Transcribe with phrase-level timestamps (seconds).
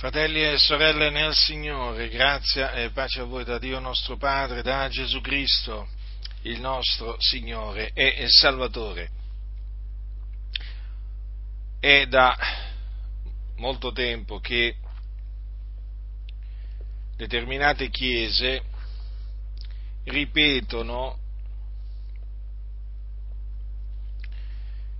[0.00, 4.88] Fratelli e sorelle nel Signore, grazia e pace a voi da Dio nostro Padre, da
[4.88, 5.90] Gesù Cristo,
[6.44, 9.10] il nostro Signore e Salvatore.
[11.78, 12.34] È da
[13.56, 14.74] molto tempo che
[17.18, 18.62] determinate chiese
[20.04, 21.18] ripetono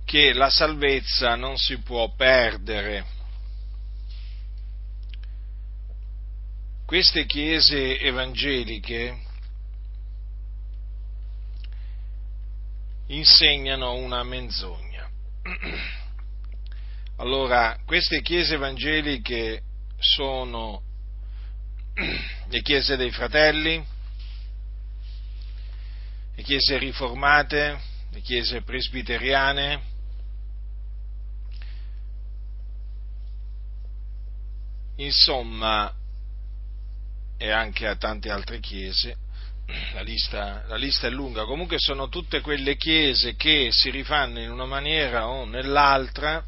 [0.05, 3.19] che la salvezza non si può perdere
[6.91, 9.17] queste chiese evangeliche
[13.07, 15.09] insegnano una menzogna.
[17.15, 19.63] Allora, queste chiese evangeliche
[19.99, 20.81] sono
[21.93, 23.81] le chiese dei fratelli,
[26.35, 29.81] le chiese riformate, le chiese presbiteriane,
[34.97, 35.95] insomma
[37.41, 39.17] e anche a tante altre chiese,
[39.95, 44.51] la lista, la lista, è lunga, comunque sono tutte quelle chiese che si rifanno in
[44.51, 46.45] una maniera o nell'altra,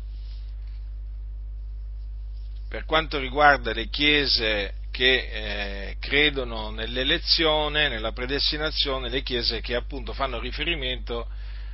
[2.69, 10.13] per quanto riguarda le chiese che eh, credono nell'elezione, nella predestinazione, le chiese che appunto
[10.13, 11.27] fanno riferimento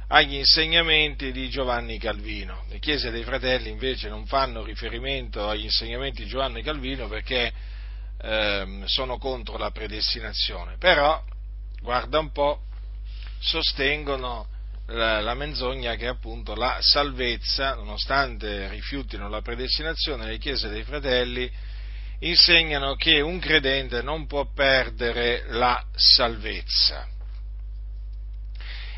[0.08, 2.64] agli insegnamenti di Giovanni Calvino.
[2.70, 7.52] Le chiese dei fratelli invece non fanno riferimento agli insegnamenti di Giovanni Calvino perché
[8.22, 11.22] ehm, sono contro la predestinazione, però,
[11.82, 12.62] guarda un po',
[13.40, 14.48] sostengono
[14.88, 21.50] la, la, menzogna che appunto la salvezza, nonostante rifiutino la predestinazione, le chiese dei fratelli
[22.20, 27.08] insegnano che un credente non può perdere la salvezza.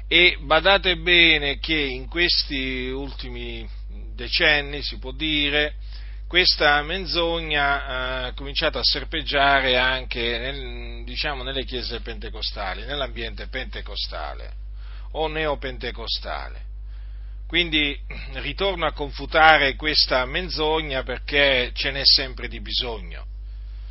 [0.07, 3.67] E badate bene che in questi ultimi
[4.13, 5.75] decenni, si può dire,
[6.31, 14.53] questa menzogna ha eh, cominciato a serpeggiare anche nel, diciamo, nelle chiese pentecostali, nell'ambiente pentecostale
[15.11, 16.61] o neopentecostale.
[17.47, 17.99] Quindi
[18.35, 23.25] ritorno a confutare questa menzogna perché ce n'è sempre di bisogno.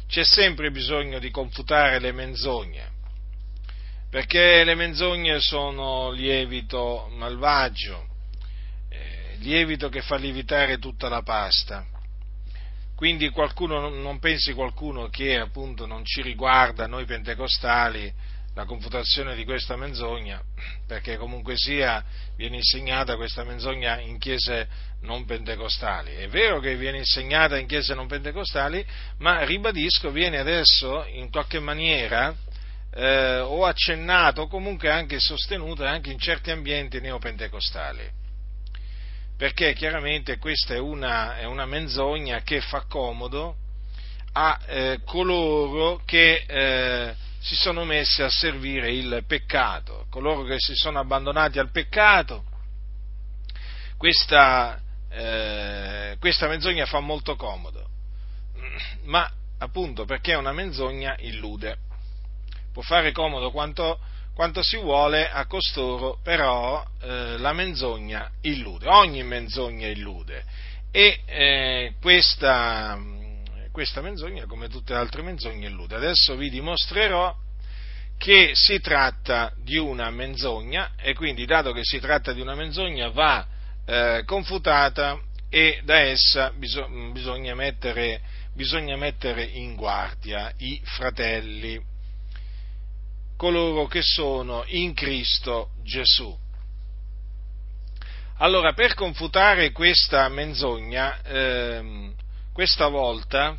[0.08, 2.90] C'è sempre bisogno di confutare le menzogne,
[4.08, 8.08] perché le menzogne sono lievito malvagio,
[8.88, 11.98] eh, lievito che fa lievitare tutta la pasta
[13.00, 18.12] quindi qualcuno, non pensi qualcuno che appunto non ci riguarda, noi pentecostali,
[18.54, 20.38] la confutazione di questa menzogna,
[20.86, 22.04] perché comunque sia
[22.36, 24.68] viene insegnata questa menzogna in chiese
[25.00, 26.12] non pentecostali.
[26.12, 28.84] È vero che viene insegnata in chiese non pentecostali,
[29.20, 32.36] ma ribadisco, viene adesso in qualche maniera
[32.92, 38.19] eh, o accennato o comunque anche sostenuta anche in certi ambienti neopentecostali
[39.40, 43.56] perché chiaramente questa è una, è una menzogna che fa comodo
[44.32, 50.74] a eh, coloro che eh, si sono messi a servire il peccato, coloro che si
[50.74, 52.44] sono abbandonati al peccato.
[53.96, 57.88] Questa, eh, questa menzogna fa molto comodo,
[59.04, 61.78] ma appunto perché una menzogna illude.
[62.74, 64.00] Può fare comodo quanto,
[64.34, 70.44] quanto si vuole a costoro, però eh, la menzogna illude, ogni menzogna illude
[70.90, 72.98] e eh, questa,
[73.70, 75.96] questa menzogna, come tutte le altre menzogne, illude.
[75.96, 77.34] Adesso vi dimostrerò
[78.18, 83.08] che si tratta di una menzogna e quindi dato che si tratta di una menzogna
[83.08, 83.46] va
[83.86, 85.18] eh, confutata
[85.48, 88.20] e da essa bisog- bisogna, mettere,
[88.54, 91.80] bisogna mettere in guardia i fratelli
[93.40, 96.38] coloro che sono in Cristo Gesù.
[98.36, 102.12] Allora, per confutare questa menzogna, ehm,
[102.52, 103.56] questa volta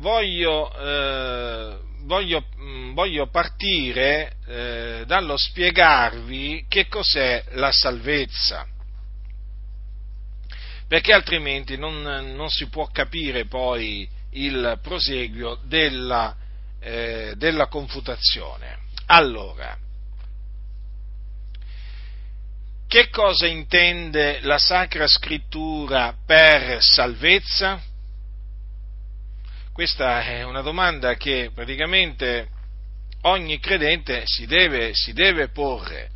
[0.00, 8.66] voglio, eh, voglio, mm, voglio partire eh, dallo spiegarvi che cos'è la salvezza,
[10.86, 16.36] perché altrimenti non, non si può capire poi il proseguio della
[16.80, 18.78] eh, della confutazione.
[19.06, 19.76] Allora,
[22.88, 27.80] che cosa intende la Sacra Scrittura per salvezza?
[29.72, 32.48] Questa è una domanda che praticamente
[33.22, 36.10] ogni credente si deve, si deve porre.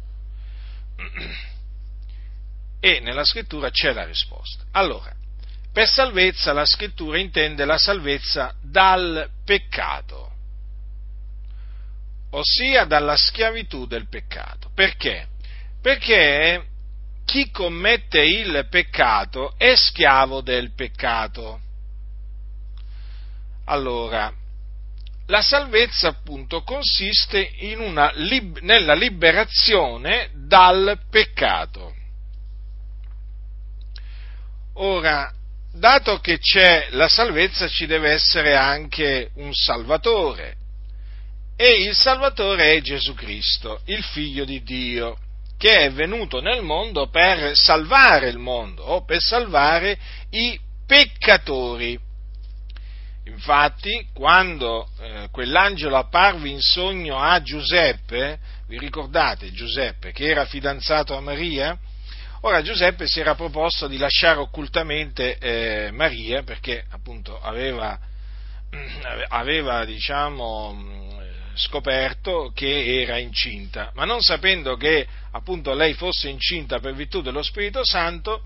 [2.81, 4.64] E nella scrittura c'è la risposta.
[4.72, 5.14] Allora,
[5.72, 10.24] per salvezza la scrittura intende la salvezza dal peccato
[12.34, 14.70] ossia dalla schiavitù del peccato.
[14.75, 15.28] Perché?
[15.81, 16.64] Perché
[17.25, 21.60] chi commette il peccato è schiavo del peccato.
[23.66, 24.32] Allora,
[25.26, 28.12] la salvezza appunto consiste una,
[28.60, 31.94] nella liberazione dal peccato.
[34.75, 35.32] Ora,
[35.72, 40.62] dato che c'è la salvezza ci deve essere anche un Salvatore
[41.56, 45.16] e il Salvatore è Gesù Cristo, il Figlio di Dio,
[45.56, 49.96] che è venuto nel mondo per salvare il mondo o per salvare
[50.30, 51.98] i peccatori.
[53.26, 61.16] Infatti, quando eh, quell'angelo apparve in sogno a Giuseppe, vi ricordate Giuseppe che era fidanzato
[61.16, 61.78] a Maria?
[62.42, 67.98] Ora Giuseppe si era proposto di lasciare occultamente eh, Maria perché appunto aveva,
[69.28, 71.22] aveva diciamo,
[71.54, 77.42] scoperto che era incinta, ma non sapendo che appunto lei fosse incinta per virtù dello
[77.42, 78.44] Spirito Santo,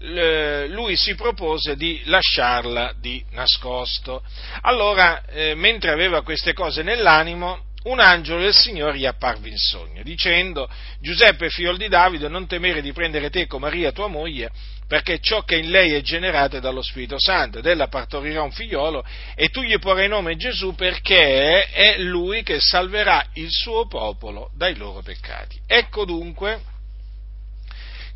[0.00, 4.22] lui si propose di lasciarla di nascosto.
[4.62, 10.02] Allora, eh, mentre aveva queste cose nell'animo, un angelo del Signore gli apparve in sogno,
[10.02, 10.68] dicendo,
[11.00, 14.50] Giuseppe, figlio di Davide, non temere di prendere te con Maria tua moglie,
[14.88, 18.50] perché ciò che in lei è generato è dallo Spirito Santo, ed ella partorirà un
[18.50, 19.04] figliolo,
[19.34, 24.74] e tu gli porrai nome Gesù perché è lui che salverà il suo popolo dai
[24.76, 25.60] loro peccati.
[25.66, 26.60] Ecco dunque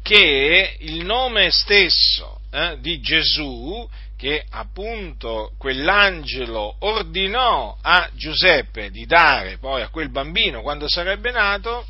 [0.03, 9.59] che il nome stesso eh, di Gesù che appunto quell'angelo ordinò a Giuseppe di dare
[9.59, 11.87] poi a quel bambino quando sarebbe nato,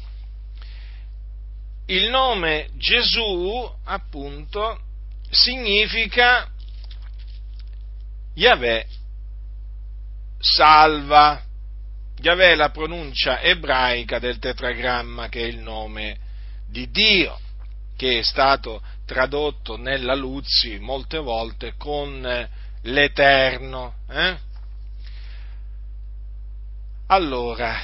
[1.87, 4.81] il nome Gesù appunto
[5.31, 6.49] significa
[8.35, 8.87] Yahweh
[10.39, 11.43] salva.
[12.19, 16.19] Yahweh è la pronuncia ebraica del tetragramma che è il nome
[16.69, 17.39] di Dio,
[17.97, 22.49] che è stato tradotto nella Luzzi molte volte con
[22.83, 23.95] l'Eterno.
[24.09, 24.39] Eh?
[27.07, 27.77] Allora,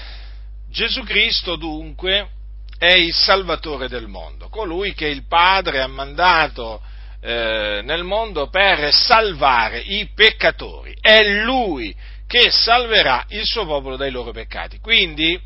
[0.71, 2.31] Gesù Cristo dunque
[2.79, 6.81] è il Salvatore del mondo, colui che il Padre ha mandato
[7.21, 10.97] eh, nel mondo per salvare i peccatori.
[11.01, 11.95] È Lui
[12.27, 14.79] che salverà il suo popolo dai loro peccati.
[14.79, 15.41] Quindi,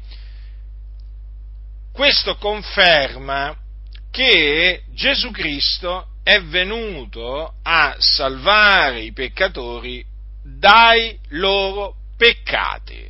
[1.92, 3.56] questo conferma
[4.10, 10.04] che Gesù Cristo è venuto a salvare i peccatori
[10.44, 13.08] dai loro peccati,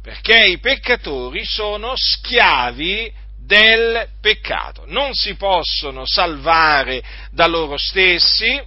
[0.00, 3.12] perché i peccatori sono schiavi
[3.44, 8.60] del peccato, non si possono salvare da loro stessi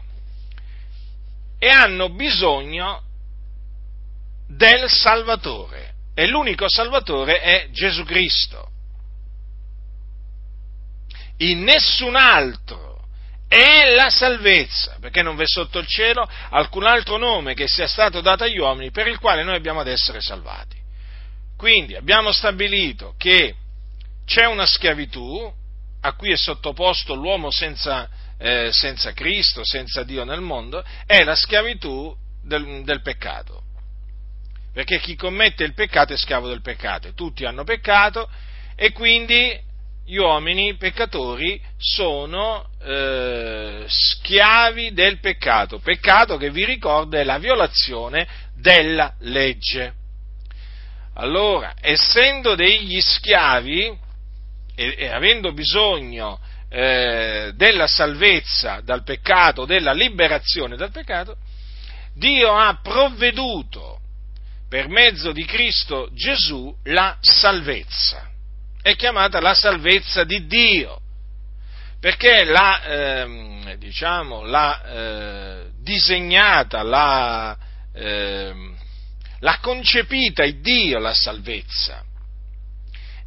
[1.58, 3.02] e hanno bisogno
[4.48, 5.94] del Salvatore.
[6.14, 8.70] E l'unico Salvatore è Gesù Cristo.
[11.38, 13.04] In nessun altro
[13.48, 18.22] è la salvezza, perché non v'è sotto il cielo alcun altro nome che sia stato
[18.22, 20.78] dato agli uomini per il quale noi abbiamo ad essere salvati.
[21.58, 23.56] Quindi abbiamo stabilito che
[24.26, 25.54] c'è una schiavitù
[26.02, 31.36] a cui è sottoposto l'uomo senza, eh, senza Cristo, senza Dio nel mondo, è la
[31.36, 33.64] schiavitù del, del peccato.
[34.74, 38.30] Perché chi commette il peccato è schiavo del peccato, tutti hanno peccato
[38.76, 39.58] e quindi
[40.06, 48.28] gli uomini peccatori sono eh, schiavi del peccato, peccato che vi ricorda è la violazione
[48.56, 49.94] della legge.
[51.16, 54.04] Allora, essendo degli schiavi
[54.76, 56.40] e, e avendo bisogno
[56.70, 61.38] eh, della salvezza dal peccato, della liberazione dal peccato,
[62.14, 64.00] Dio ha provveduto
[64.70, 68.30] per mezzo di Cristo Gesù la salvezza.
[68.82, 71.00] È chiamata la salvezza di Dio,
[72.00, 77.58] perché l'ha, eh, diciamo, eh, disegnata, l'ha,
[77.94, 78.54] eh,
[79.40, 82.04] l'ha concepita il Dio la salvezza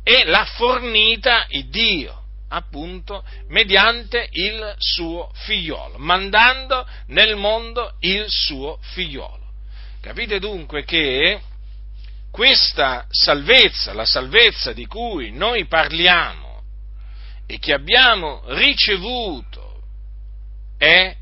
[0.08, 8.78] e l'ha fornita il Dio appunto mediante il suo figliolo, mandando nel mondo il suo
[8.80, 9.52] figliolo.
[10.00, 11.38] Capite dunque che
[12.30, 16.62] questa salvezza, la salvezza di cui noi parliamo
[17.44, 19.82] e che abbiamo ricevuto,
[20.78, 21.14] è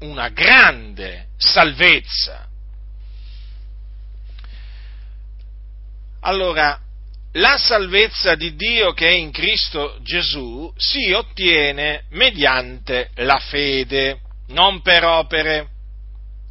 [0.00, 2.46] una grande salvezza.
[6.20, 6.81] Allora,
[7.32, 14.82] la salvezza di Dio che è in Cristo Gesù si ottiene mediante la fede, non
[14.82, 15.68] per opere.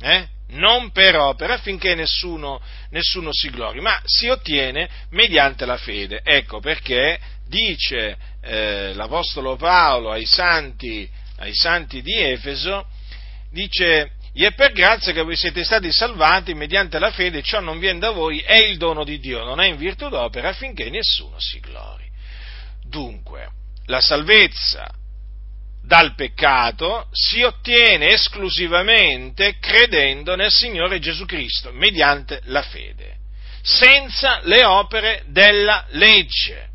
[0.01, 0.27] Eh?
[0.51, 6.21] non per opera, affinché nessuno, nessuno si glori, ma si ottiene mediante la fede.
[6.23, 12.85] Ecco perché dice eh, l'Apostolo Paolo ai santi, ai santi di Efeso,
[13.51, 17.79] dice, gli è per grazia che voi siete stati salvati mediante la fede, ciò non
[17.79, 21.37] viene da voi, è il dono di Dio, non è in virtù d'opera affinché nessuno
[21.39, 22.09] si glori.
[22.83, 23.49] Dunque,
[23.87, 24.89] la salvezza
[25.83, 33.17] dal peccato si ottiene esclusivamente credendo nel Signore Gesù Cristo, mediante la fede,
[33.61, 36.69] senza le opere della legge.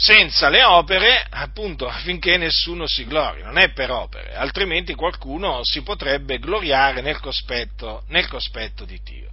[0.00, 5.82] Senza le opere, appunto, affinché nessuno si glori, non è per opere, altrimenti qualcuno si
[5.82, 9.28] potrebbe gloriare nel cospetto, nel cospetto di Dio.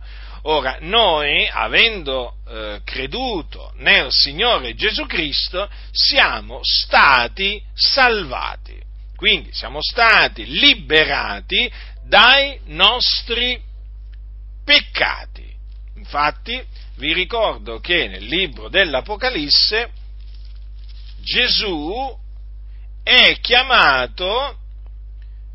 [0.47, 8.79] Ora, noi, avendo eh, creduto nel Signore Gesù Cristo, siamo stati salvati.
[9.15, 11.71] Quindi siamo stati liberati
[12.03, 13.59] dai nostri
[14.63, 15.45] peccati.
[15.95, 16.63] Infatti,
[16.97, 20.03] vi ricordo che nel libro dell'Apocalisse
[21.25, 22.15] Gesù
[23.01, 24.59] è chiamato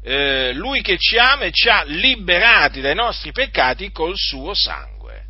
[0.02, 5.26] eh, lui che ci ama e ci ha liberati dai nostri peccati col suo sangue.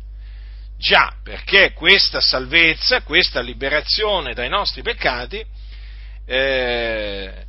[0.79, 5.45] Già, perché questa salvezza, questa liberazione dai nostri peccati,
[6.25, 7.45] eh,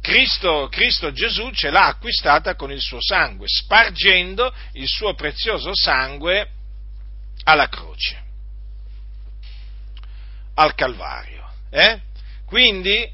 [0.00, 6.48] Cristo, Cristo Gesù ce l'ha acquistata con il suo sangue, spargendo il suo prezioso sangue
[7.44, 8.22] alla croce,
[10.54, 11.46] al Calvario.
[11.70, 12.08] Eh?
[12.50, 13.08] Quindi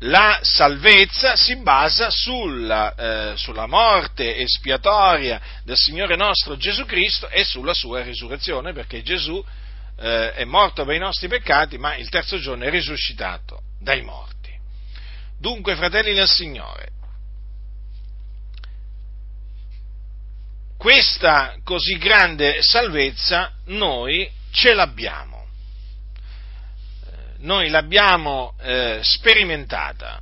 [0.00, 2.94] la salvezza si basa sulla,
[3.32, 9.42] eh, sulla, morte espiatoria del Signore nostro Gesù Cristo e sulla sua risurrezione, perché Gesù
[10.00, 14.50] eh, è morto per i nostri peccati, ma il terzo giorno è risuscitato dai morti.
[15.40, 16.90] Dunque, fratelli del Signore,
[20.76, 25.31] questa così grande salvezza noi ce l'abbiamo
[27.42, 30.20] noi l'abbiamo eh, sperimentata.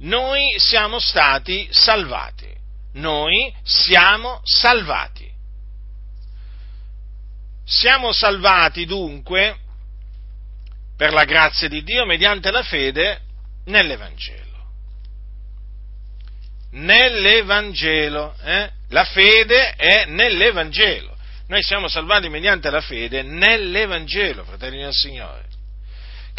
[0.00, 2.48] Noi siamo stati salvati.
[2.94, 5.28] Noi siamo salvati.
[7.64, 9.56] Siamo salvati dunque
[10.96, 13.20] per la grazia di Dio mediante la fede
[13.66, 14.48] nell'Evangelo.
[16.72, 18.70] Nell'Evangelo, eh?
[18.88, 21.16] la fede è nell'Evangelo.
[21.46, 25.49] Noi siamo salvati mediante la fede nell'Evangelo, fratelli del Signore.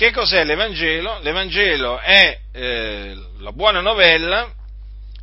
[0.01, 1.19] Che cos'è l'Evangelo?
[1.19, 4.51] L'Evangelo è eh, la buona novella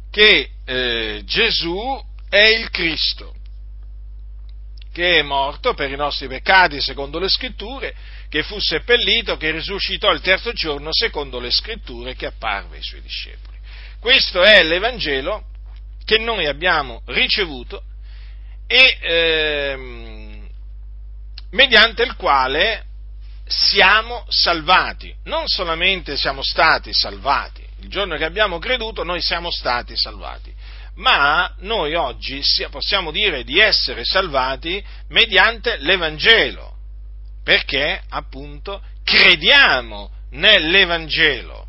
[0.08, 3.34] che eh, Gesù è il Cristo,
[4.92, 7.92] che è morto per i nostri peccati secondo le scritture,
[8.28, 13.02] che fu seppellito, che risuscitò il terzo giorno secondo le scritture che apparve ai suoi
[13.02, 13.58] discepoli.
[13.98, 15.46] Questo è l'Evangelo
[16.04, 17.82] che noi abbiamo ricevuto
[18.68, 20.48] e ehm,
[21.50, 22.84] mediante il quale
[23.48, 25.14] siamo salvati.
[25.24, 30.52] Non solamente siamo stati salvati, il giorno che abbiamo creduto noi siamo stati salvati,
[30.96, 36.76] ma noi oggi possiamo dire di essere salvati mediante l'Evangelo,
[37.42, 41.67] perché appunto crediamo nell'Evangelo.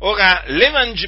[0.00, 0.44] Ora,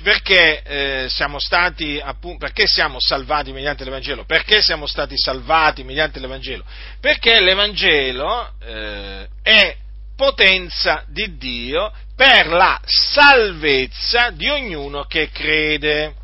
[0.03, 4.25] perché, eh, siamo stati, appunto, perché siamo salvati mediante l'Evangelo?
[4.25, 6.65] Perché siamo stati salvati mediante l'Evangelo?
[6.99, 9.77] Perché l'Evangelo eh, è
[10.17, 16.15] potenza di Dio per la salvezza di ognuno che crede.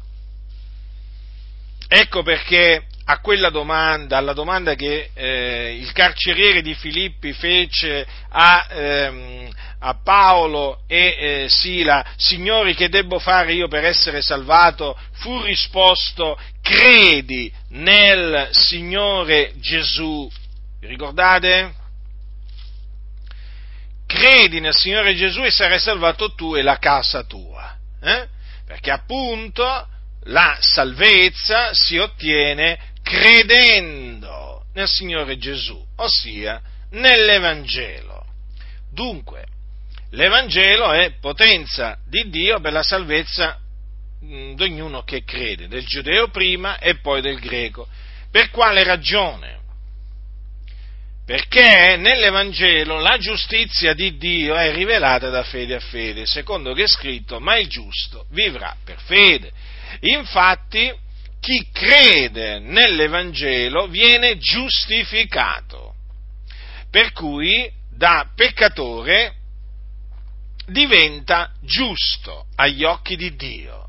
[1.87, 8.67] Ecco perché a quella domanda, alla domanda che eh, il carceriere di Filippi fece a,
[8.71, 15.43] ehm, a Paolo e eh, Sila, signori che debbo fare io per essere salvato, fu
[15.43, 20.31] risposto, credi nel Signore Gesù.
[20.81, 21.75] Vi ricordate?
[24.07, 27.77] Credi nel Signore Gesù e sarai salvato tu e la casa tua.
[28.01, 28.29] Eh?
[28.67, 29.89] Perché appunto
[30.29, 38.25] la salvezza si ottiene credendo nel Signore Gesù, ossia nell'Evangelo.
[38.91, 39.47] Dunque,
[40.15, 43.59] L'Evangelo è potenza di Dio per la salvezza
[44.21, 47.89] di ognuno che crede, del giudeo prima e poi del greco.
[48.31, 49.61] Per quale ragione?
[51.27, 56.89] Perché nell'Evangelo la giustizia di Dio è rivelata da fede a fede, secondo che è
[56.89, 59.51] scritto, ma il giusto vivrà per fede.
[60.01, 60.93] Infatti,
[61.45, 65.95] chi crede nell'Evangelo viene giustificato,
[66.91, 69.35] per cui da peccatore
[70.67, 73.83] diventa giusto agli occhi di Dio.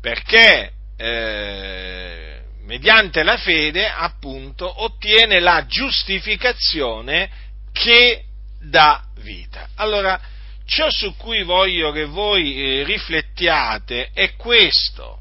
[0.00, 7.28] perché eh, mediante la fede appunto ottiene la giustificazione
[7.72, 8.24] che
[8.60, 9.68] dà vita.
[9.74, 10.18] Allora,
[10.64, 15.20] ciò su cui voglio che voi eh, riflettiate è questo,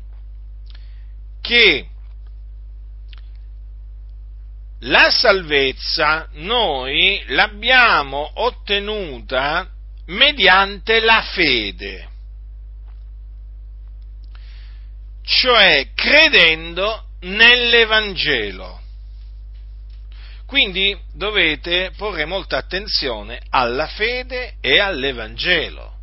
[1.47, 1.87] che
[4.81, 9.65] la salvezza noi l'abbiamo ottenuta
[10.07, 12.09] mediante la fede,
[15.23, 18.81] cioè credendo nell'Evangelo.
[20.45, 25.95] Quindi dovete porre molta attenzione alla fede e all'Evangelo.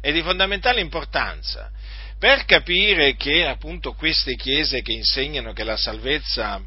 [0.00, 1.70] È di fondamentale importanza
[2.18, 6.62] per capire che appunto queste chiese che insegnano che la salvezza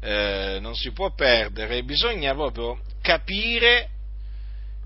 [0.00, 3.88] eh, non si può perdere, bisogna proprio capire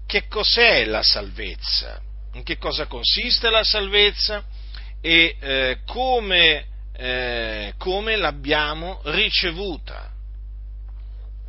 [0.06, 2.00] che cos'è la salvezza,
[2.34, 4.44] in che cosa consiste la salvezza
[5.00, 10.12] e eh, come, eh, come l'abbiamo ricevuta.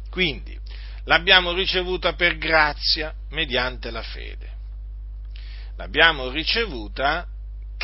[0.10, 0.58] Quindi,
[1.04, 4.54] l'abbiamo ricevuta per grazia mediante la fede.
[5.76, 7.28] L'abbiamo ricevuta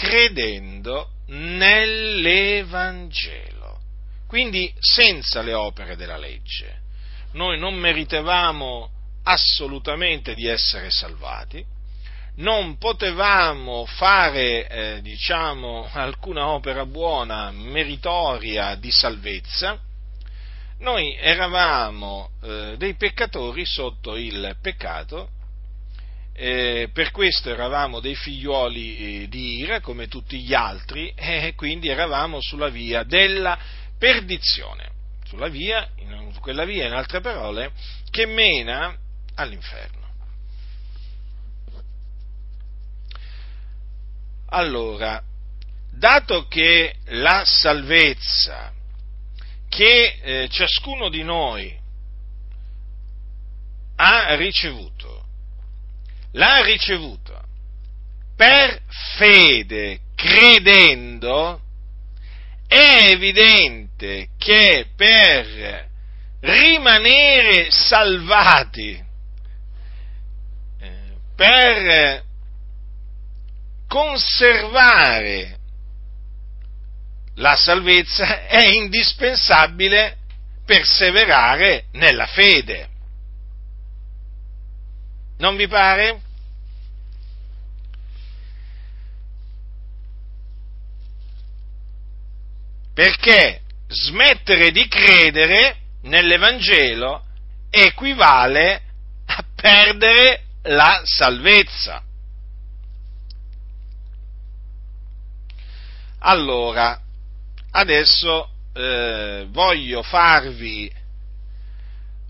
[0.01, 3.61] credendo nell'Evangelo
[4.31, 6.79] quindi senza le opere della legge.
[7.33, 8.89] Noi non meritevamo
[9.23, 11.61] assolutamente di essere salvati,
[12.35, 19.77] non potevamo fare, eh, diciamo, alcuna opera buona, meritoria di salvezza,
[20.79, 25.31] noi eravamo eh, dei peccatori sotto il peccato,
[26.43, 31.87] eh, per questo eravamo dei figlioli eh, di ira come tutti gli altri e quindi
[31.87, 33.59] eravamo sulla via della
[33.99, 34.89] perdizione,
[35.23, 37.73] sulla via, in quella via, in altre parole,
[38.09, 38.97] che mena
[39.35, 39.99] all'inferno.
[44.47, 45.21] Allora,
[45.91, 48.73] dato che la salvezza
[49.69, 51.79] che eh, ciascuno di noi
[53.97, 55.20] ha ricevuto,
[56.31, 57.39] l'ha ricevuto
[58.35, 58.81] per
[59.17, 61.61] fede, credendo,
[62.67, 65.89] è evidente che per
[66.39, 68.99] rimanere salvati,
[70.79, 70.99] eh,
[71.35, 72.23] per
[73.87, 75.59] conservare
[77.35, 80.17] la salvezza, è indispensabile
[80.65, 82.90] perseverare nella fede.
[85.41, 86.21] Non vi pare?
[92.93, 97.23] perché smettere di credere nell'Evangelo
[97.69, 98.81] equivale
[99.25, 102.03] a perdere la salvezza.
[106.19, 107.01] Allora,
[107.71, 110.91] adesso eh, voglio, farvi,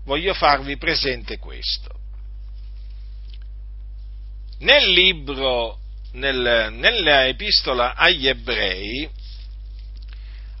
[0.04, 2.01] voglio farvi presente questo.
[4.62, 5.78] Nel libro,
[6.12, 9.08] nel, nell'epistola agli ebrei,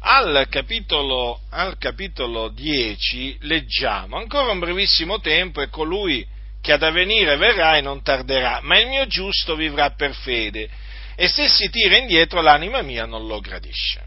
[0.00, 6.26] al capitolo, al capitolo 10 leggiamo, ancora un brevissimo tempo e colui
[6.60, 10.68] che ad avvenire verrà e non tarderà, ma il mio giusto vivrà per fede,
[11.14, 14.04] e se si tira indietro l'anima mia non lo gradisce.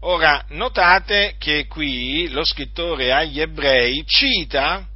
[0.00, 4.86] Ora, notate che qui lo scrittore agli ebrei cita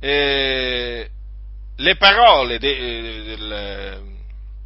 [0.00, 1.08] eh,
[1.82, 4.02] le parole de, eh, del,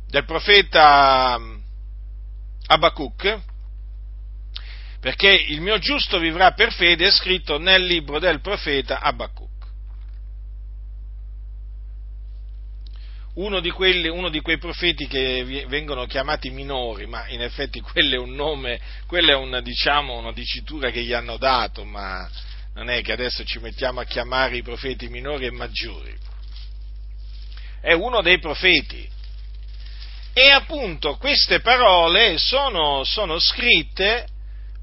[0.07, 1.41] del profeta
[2.67, 3.41] Abacuc,
[5.01, 9.55] perché il mio giusto vivrà per fede è scritto nel libro del profeta Abacuc.
[13.35, 18.15] Uno di, quelli, uno di, quei profeti che vengono chiamati minori, ma in effetti quello
[18.15, 22.29] è un nome, quella è una, diciamo, una dicitura che gli hanno dato, ma
[22.75, 26.26] non è che adesso ci mettiamo a chiamare i profeti minori e maggiori.
[27.81, 29.09] È uno dei profeti.
[30.33, 34.27] E appunto queste parole sono, sono scritte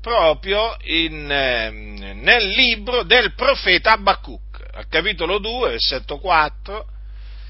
[0.02, 6.86] proprio in, ehm, nel libro del profeta Abacuc, al capitolo 2, versetto 4,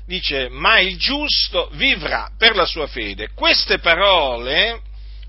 [0.06, 3.30] dice, ma il giusto vivrà per la sua fede.
[3.34, 4.82] Queste parole,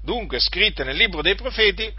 [0.03, 1.91] dunque scritte nel libro dei profeti,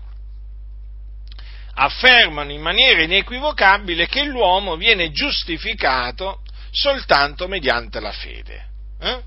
[1.75, 6.41] affermano in maniera inequivocabile che l'uomo viene giustificato
[6.75, 8.65] soltanto mediante la fede.
[8.99, 9.21] Eh?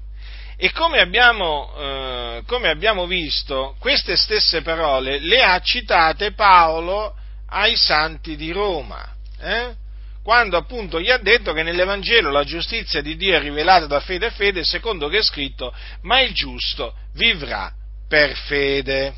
[0.56, 7.14] E come abbiamo, eh, come abbiamo, visto, queste stesse parole le ha citate Paolo
[7.50, 9.74] ai santi di Roma, eh?
[10.22, 14.26] quando appunto gli ha detto che nell'Evangelo la giustizia di Dio è rivelata da fede
[14.26, 17.72] a fede, secondo che è scritto, ma il giusto vivrà
[18.06, 19.14] per fede.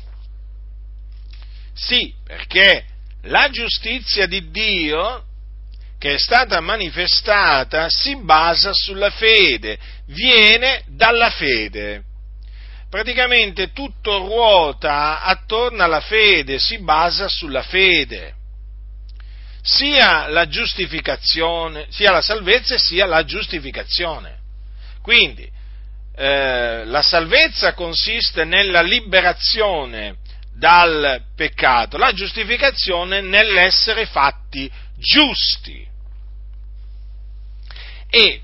[1.73, 2.85] Sì, perché
[3.23, 5.25] la giustizia di Dio
[6.01, 12.01] che è stata manifestata si basa sulla fede, viene dalla fede.
[12.89, 18.33] Praticamente tutto ruota attorno alla fede, si basa sulla fede.
[19.61, 24.39] Sia la giustificazione, sia la salvezza sia la giustificazione.
[25.03, 25.47] Quindi
[26.15, 30.15] eh, la salvezza consiste nella liberazione
[30.51, 35.89] dal peccato, la giustificazione nell'essere fatti giusti.
[38.11, 38.41] E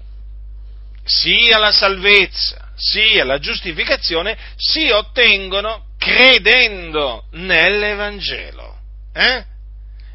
[1.03, 8.79] sia la salvezza sia la giustificazione si ottengono credendo nell'Evangelo.
[9.13, 9.43] Eh?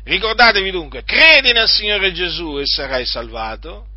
[0.05, 3.89] Ricordatevi dunque, credi nel Signore Gesù e sarai salvato.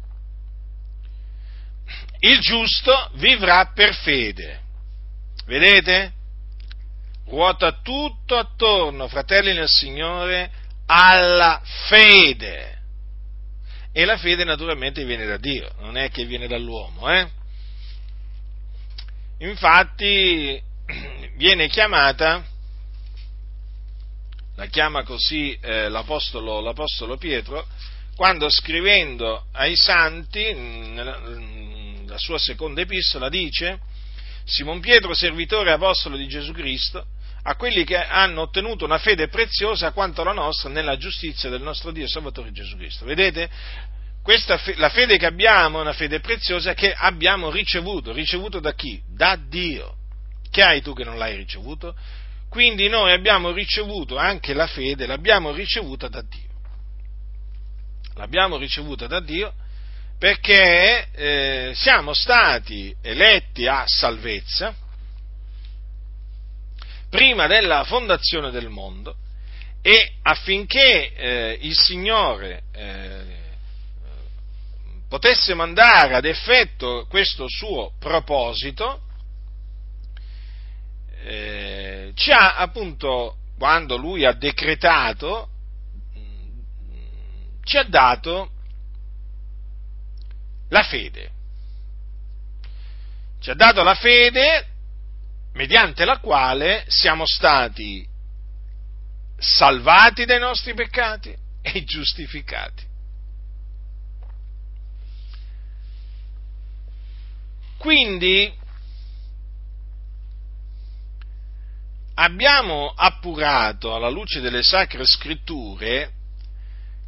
[2.20, 4.62] Il giusto vivrà per fede.
[5.46, 6.14] Vedete?
[7.28, 10.52] Ruota tutto attorno, fratelli nel Signore,
[10.88, 12.75] alla fede.
[13.98, 17.10] E la fede naturalmente viene da Dio, non è che viene dall'uomo.
[17.10, 17.30] Eh?
[19.38, 20.62] Infatti
[21.38, 22.46] viene chiamata,
[24.58, 27.66] la chiama così eh, l'apostolo, l'apostolo, Pietro,
[28.18, 31.18] quando scrivendo ai santi, nella,
[32.06, 33.80] la sua seconda epistola, dice,
[34.44, 37.06] Simon Pietro, servitore apostolo di Gesù Cristo,
[37.48, 41.92] a quelli che hanno ottenuto una fede preziosa quanto la nostra nella giustizia del nostro
[41.92, 43.06] Dio Salvatore Gesù Cristo.
[43.06, 43.50] Vedete?
[44.24, 48.12] Questa, la fede che abbiamo è una fede preziosa che abbiamo ricevuto.
[48.12, 49.00] Ricevuto da chi?
[49.08, 49.98] Da Dio.
[50.50, 51.96] Che hai tu che non l'hai ricevuto?
[52.50, 56.50] Quindi noi abbiamo ricevuto anche la fede, l'abbiamo ricevuta da Dio.
[58.16, 59.54] L'abbiamo ricevuta da Dio
[60.18, 64.74] perché eh, siamo stati eletti a salvezza
[67.16, 69.16] prima della fondazione del mondo
[69.82, 73.24] e affinché eh, il Signore eh,
[75.08, 79.00] potesse mandare ad effetto questo suo proposito,
[81.24, 85.48] eh, ci ha appunto, quando lui ha decretato,
[87.64, 88.50] ci ha dato
[90.68, 91.30] la fede.
[93.40, 94.74] Ci ha dato la fede
[95.56, 98.08] mediante la quale siamo stati
[99.38, 102.84] salvati dai nostri peccati e giustificati.
[107.78, 108.54] Quindi
[112.16, 116.12] abbiamo appurato alla luce delle sacre scritture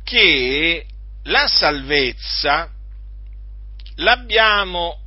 [0.04, 0.86] che
[1.24, 2.72] la salvezza
[3.96, 5.07] l'abbiamo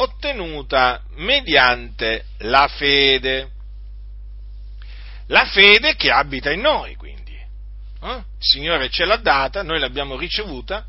[0.00, 3.50] ottenuta mediante la fede.
[5.26, 7.34] La fede che abita in noi, quindi.
[7.34, 8.14] Eh?
[8.14, 10.86] Il Signore ce l'ha data, noi l'abbiamo ricevuta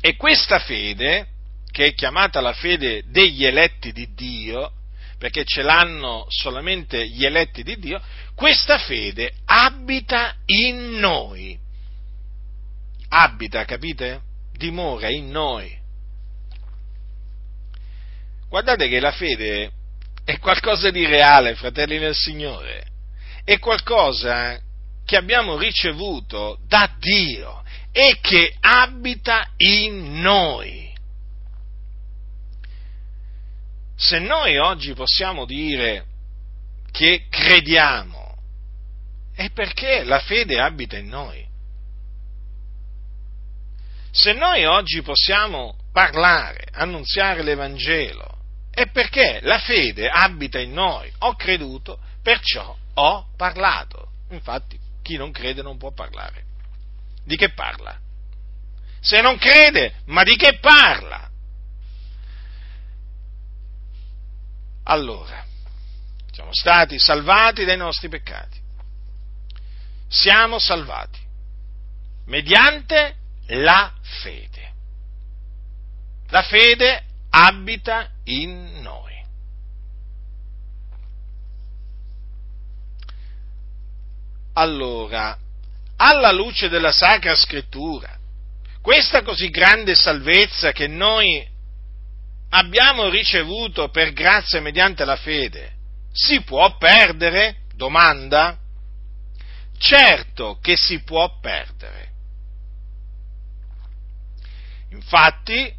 [0.00, 1.28] e questa fede,
[1.70, 4.72] che è chiamata la fede degli eletti di Dio,
[5.18, 8.02] perché ce l'hanno solamente gli eletti di Dio,
[8.34, 11.58] questa fede abita in noi.
[13.08, 14.22] Abita, capite?
[14.56, 15.80] Dimora in noi.
[18.52, 19.70] Guardate che la fede
[20.26, 22.84] è qualcosa di reale, fratelli nel Signore.
[23.44, 24.60] È qualcosa
[25.06, 30.94] che abbiamo ricevuto da Dio e che abita in noi.
[33.96, 36.04] Se noi oggi possiamo dire
[36.90, 38.36] che crediamo,
[39.34, 41.42] è perché la fede abita in noi.
[44.10, 48.31] Se noi oggi possiamo parlare, annunziare l'Evangelo,
[48.74, 51.12] è perché la fede abita in noi.
[51.18, 54.10] Ho creduto, perciò ho parlato.
[54.30, 56.50] Infatti, chi non crede non può parlare
[57.24, 57.98] di che parla?
[59.00, 61.28] Se non crede, ma di che parla?
[64.84, 65.44] Allora,
[66.32, 68.60] siamo stati salvati dai nostri peccati.
[70.08, 71.20] Siamo salvati
[72.26, 74.72] mediante la fede.
[76.28, 79.10] La fede abita in noi.
[84.54, 85.38] Allora,
[85.96, 88.18] alla luce della Sacra Scrittura,
[88.82, 91.46] questa così grande salvezza che noi
[92.50, 95.72] abbiamo ricevuto per grazia mediante la fede,
[96.12, 97.62] si può perdere?
[97.74, 98.58] Domanda?
[99.78, 102.10] Certo che si può perdere.
[104.90, 105.74] Infatti,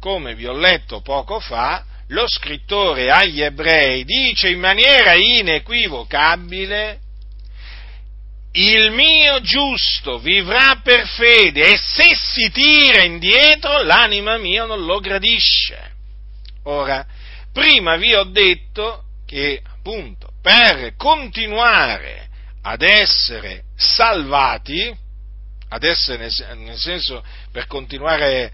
[0.00, 7.00] come vi ho letto poco fa, lo scrittore agli ebrei dice in maniera inequivocabile,
[8.52, 14.98] il mio giusto vivrà per fede e se si tira indietro l'anima mia non lo
[15.00, 15.96] gradisce.
[16.64, 17.06] Ora,
[17.52, 22.28] prima vi ho detto che appunto per continuare
[22.62, 24.96] ad essere salvati,
[25.68, 28.52] ad essere nel senso per continuare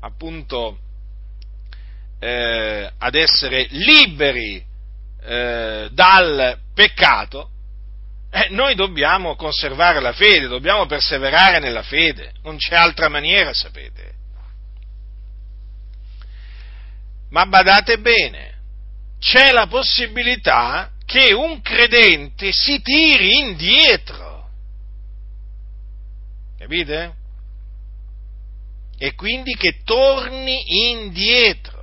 [0.00, 0.78] appunto
[2.18, 4.62] eh, ad essere liberi
[5.22, 7.50] eh, dal peccato,
[8.30, 14.14] eh, noi dobbiamo conservare la fede, dobbiamo perseverare nella fede, non c'è altra maniera, sapete.
[17.30, 18.54] Ma badate bene,
[19.18, 24.48] c'è la possibilità che un credente si tiri indietro.
[26.58, 27.14] Capite?
[29.02, 31.78] E quindi che torni indietro.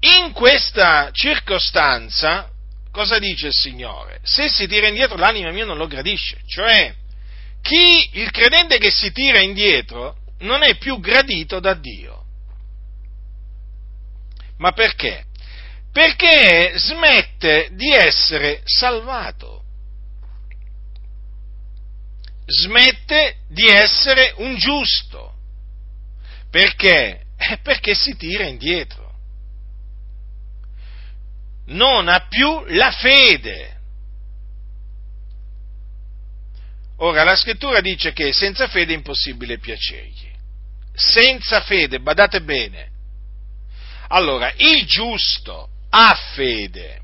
[0.00, 2.50] In questa circostanza,
[2.92, 4.20] cosa dice il Signore?
[4.24, 6.94] Se si tira indietro l'anima mia non lo gradisce, cioè
[7.62, 12.24] chi, il credente che si tira indietro non è più gradito da Dio.
[14.58, 15.24] Ma perché?
[15.90, 19.57] Perché smette di essere salvato.
[22.50, 25.34] Smette di essere un giusto.
[26.50, 27.24] Perché?
[27.62, 29.08] Perché si tira indietro
[31.68, 33.76] non ha più la fede.
[36.98, 40.30] Ora, la scrittura dice che senza fede è impossibile piacergli.
[40.94, 42.90] Senza fede, badate bene.
[44.08, 47.00] Allora, il giusto ha fede,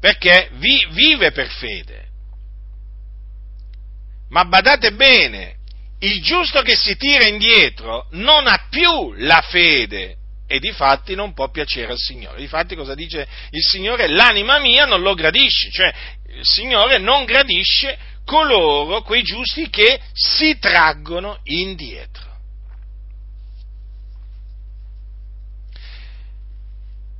[0.00, 2.10] perché vi, vive per fede.
[4.32, 5.56] Ma badate bene,
[6.00, 10.16] il giusto che si tira indietro non ha più la fede
[10.46, 12.38] e di fatti non può piacere al Signore.
[12.38, 14.08] Difatti cosa dice il Signore?
[14.08, 15.94] L'anima mia non lo gradisce, cioè
[16.28, 22.30] il Signore non gradisce coloro, quei giusti che si traggono indietro.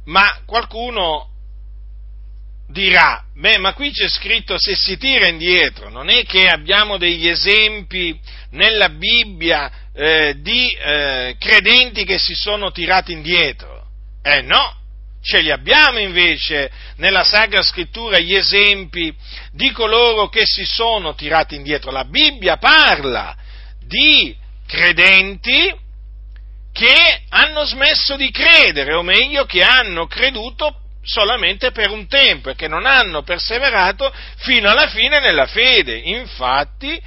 [0.06, 1.31] Ma qualcuno
[2.72, 7.28] dirà, beh, ma qui c'è scritto se si tira indietro, non è che abbiamo degli
[7.28, 8.18] esempi
[8.50, 13.86] nella Bibbia eh, di eh, credenti che si sono tirati indietro.
[14.22, 14.76] Eh no,
[15.22, 19.14] ce li abbiamo invece nella Sacra Scrittura gli esempi
[19.52, 21.90] di coloro che si sono tirati indietro.
[21.90, 23.36] La Bibbia parla
[23.84, 24.34] di
[24.66, 25.78] credenti
[26.72, 32.54] che hanno smesso di credere, o meglio che hanno creduto solamente per un tempo e
[32.54, 35.96] che non hanno perseverato fino alla fine nella fede.
[35.96, 37.00] Infatti,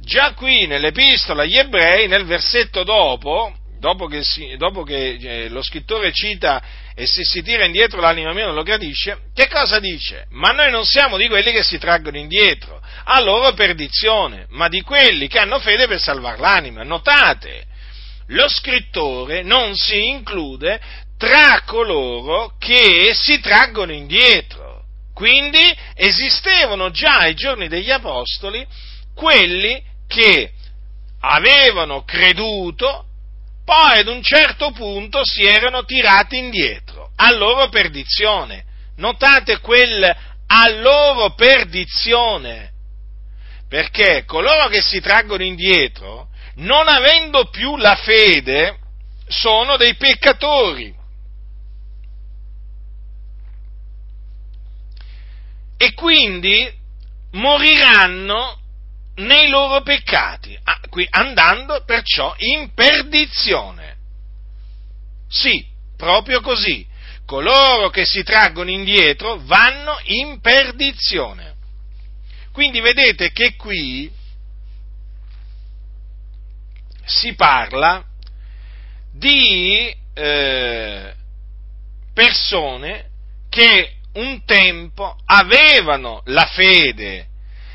[0.00, 5.62] già qui nell'epistola agli ebrei, nel versetto dopo, dopo che, si, dopo che eh, lo
[5.62, 6.62] scrittore cita
[6.94, 10.26] e se si tira indietro l'anima mia non lo gradisce, che cosa dice?
[10.30, 14.82] Ma noi non siamo di quelli che si traggono indietro, a loro perdizione, ma di
[14.82, 16.82] quelli che hanno fede per salvare l'anima.
[16.82, 17.64] Notate,
[18.28, 20.80] lo scrittore non si include
[21.22, 24.82] tra coloro che si traggono indietro.
[25.14, 25.62] Quindi
[25.94, 28.66] esistevano già ai giorni degli Apostoli
[29.14, 30.50] quelli che
[31.20, 33.04] avevano creduto,
[33.64, 38.64] poi ad un certo punto si erano tirati indietro, a loro perdizione.
[38.96, 42.72] Notate quel a loro perdizione,
[43.68, 48.76] perché coloro che si traggono indietro, non avendo più la fede,
[49.28, 51.00] sono dei peccatori.
[55.82, 56.72] E quindi
[57.32, 58.56] moriranno
[59.16, 63.96] nei loro peccati, ah, andando perciò in perdizione.
[65.28, 65.66] Sì,
[65.96, 66.86] proprio così.
[67.26, 71.56] Coloro che si traggono indietro vanno in perdizione.
[72.52, 74.08] Quindi vedete che qui
[77.04, 78.04] si parla
[79.10, 81.14] di eh,
[82.14, 83.10] persone
[83.48, 87.26] che un tempo avevano la fede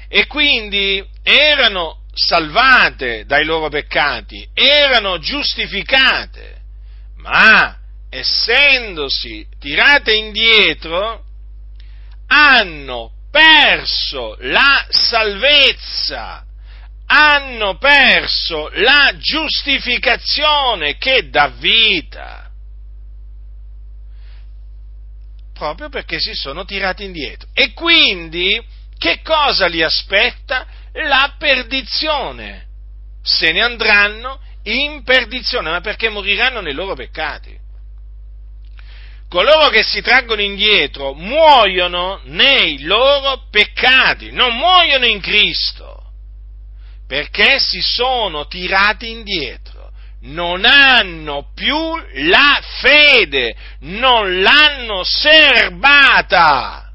[0.08, 6.62] e quindi erano salvate dai loro peccati, erano giustificate,
[7.18, 7.78] ma
[8.10, 11.24] essendosi tirate indietro,
[12.28, 16.44] hanno perso la salvezza,
[17.08, 22.47] hanno perso la giustificazione che dà vita,
[25.58, 27.50] proprio perché si sono tirati indietro.
[27.54, 28.64] E quindi
[28.98, 30.66] che cosa li aspetta?
[30.94, 32.66] La perdizione.
[33.24, 37.66] Se ne andranno in perdizione, ma perché moriranno nei loro peccati.
[39.30, 46.12] Coloro che si traggono indietro muoiono nei loro peccati, non muoiono in Cristo,
[47.06, 49.77] perché si sono tirati indietro
[50.22, 51.78] non hanno più
[52.14, 56.92] la fede, non l'hanno serbata.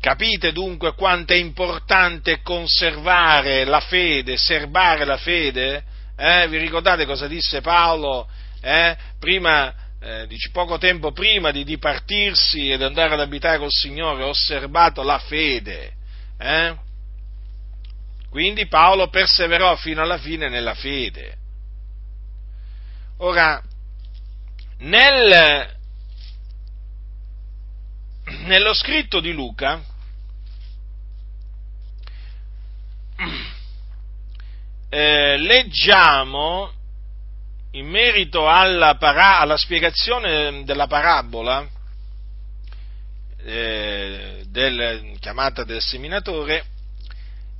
[0.00, 5.82] Capite dunque quanto è importante conservare la fede, serbare la fede?
[6.16, 6.46] Eh?
[6.48, 8.28] Vi ricordate cosa disse Paolo
[8.60, 8.96] eh?
[9.18, 14.24] prima, eh, poco tempo prima di dipartirsi ed andare ad abitare col Signore?
[14.24, 15.92] Ho osservato la fede.
[16.38, 16.74] Eh?
[18.28, 21.36] Quindi Paolo perseverò fino alla fine nella fede.
[23.18, 23.62] Ora,
[24.78, 25.76] nel,
[28.24, 29.80] nello scritto di Luca,
[34.88, 36.72] eh, leggiamo
[37.72, 41.68] in merito alla, para, alla, spiegazione della parabola
[43.44, 46.66] eh, del, chiamata del seminatore,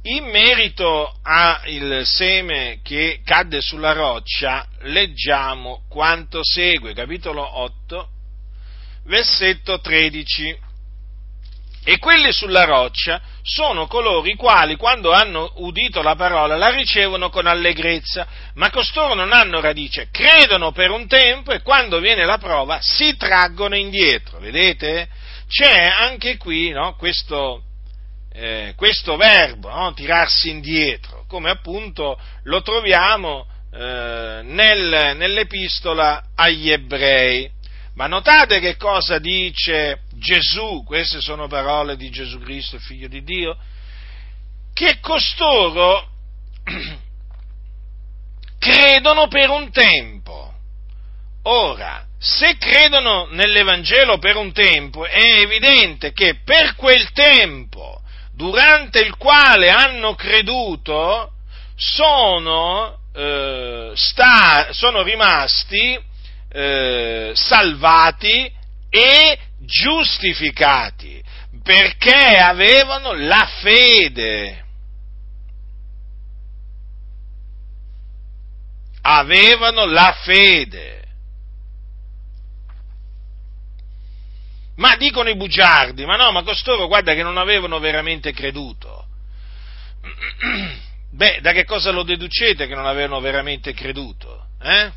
[0.07, 8.09] in merito al seme che cadde sulla roccia, leggiamo quanto segue, capitolo 8,
[9.05, 10.73] versetto 13.
[11.87, 17.29] E quelli sulla roccia sono coloro i quali, quando hanno udito la parola, la ricevono
[17.31, 22.39] con allegrezza, ma costoro non hanno radice, credono per un tempo e quando viene la
[22.39, 24.39] prova si traggono indietro.
[24.39, 25.09] Vedete?
[25.47, 27.63] C'è anche qui no, questo,
[28.37, 29.93] eh, questo verbo, no?
[29.95, 37.49] tirarsi indietro, come appunto lo troviamo eh, nel, nell'epistola agli ebrei.
[37.95, 43.57] Ma notate che cosa dice Gesù, queste sono parole di Gesù Cristo, figlio di Dio,
[44.73, 46.09] che costoro
[48.59, 50.53] credono per un tempo.
[51.45, 58.03] Ora, se credono nell'Evangelo per un tempo, è evidente che per quel tempo
[58.35, 61.33] durante il quale hanno creduto
[61.77, 65.99] sono, eh, sta, sono rimasti
[66.51, 68.53] eh, salvati
[68.91, 71.23] e giustificati
[71.65, 74.63] perché avevano la fede.
[79.01, 81.04] Avevano la fede.
[84.77, 89.07] Ma dicono i bugiardi, ma no, ma costoro guarda che non avevano veramente creduto.
[91.13, 94.49] Beh, da che cosa lo deducete che non avevano veramente creduto?
[94.61, 94.91] Eh?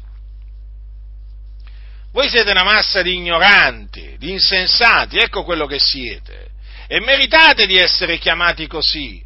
[2.12, 6.50] Voi siete una massa di ignoranti, di insensati, ecco quello che siete.
[6.88, 9.24] E meritate di essere chiamati così.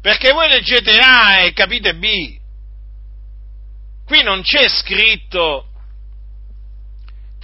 [0.00, 2.38] Perché voi leggete A e capite B.
[4.04, 5.70] Qui non c'è scritto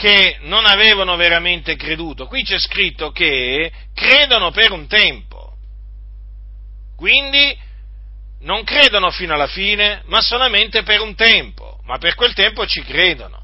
[0.01, 5.57] che non avevano veramente creduto, qui c'è scritto che credono per un tempo.
[6.97, 7.55] Quindi
[8.41, 12.83] non credono fino alla fine, ma solamente per un tempo, ma per quel tempo ci
[12.83, 13.43] credono.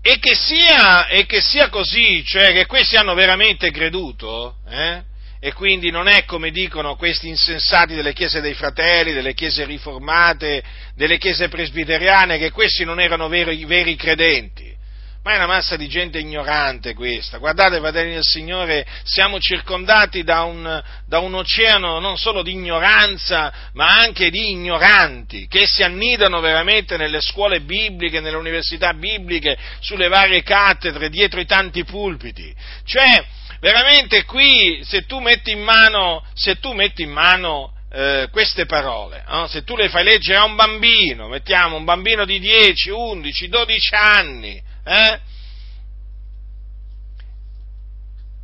[0.00, 5.02] E che sia, e che sia così, cioè che questi hanno veramente creduto, eh?
[5.44, 10.64] E quindi non è come dicono questi insensati delle chiese dei fratelli, delle chiese riformate,
[10.94, 14.74] delle chiese presbiteriane, che questi non erano veri, veri credenti.
[15.22, 17.36] Ma è una massa di gente ignorante questa.
[17.36, 23.52] Guardate, fratelli del Signore, siamo circondati da un, da un, oceano non solo di ignoranza,
[23.74, 30.08] ma anche di ignoranti, che si annidano veramente nelle scuole bibliche, nelle università bibliche, sulle
[30.08, 32.54] varie cattedre, dietro i tanti pulpiti.
[32.86, 36.22] Cioè, veramente qui, se tu metti in mano,
[36.74, 39.46] metti in mano eh, queste parole, no?
[39.46, 43.94] se tu le fai leggere a un bambino, mettiamo un bambino di 10, 11, 12
[43.94, 45.20] anni, eh?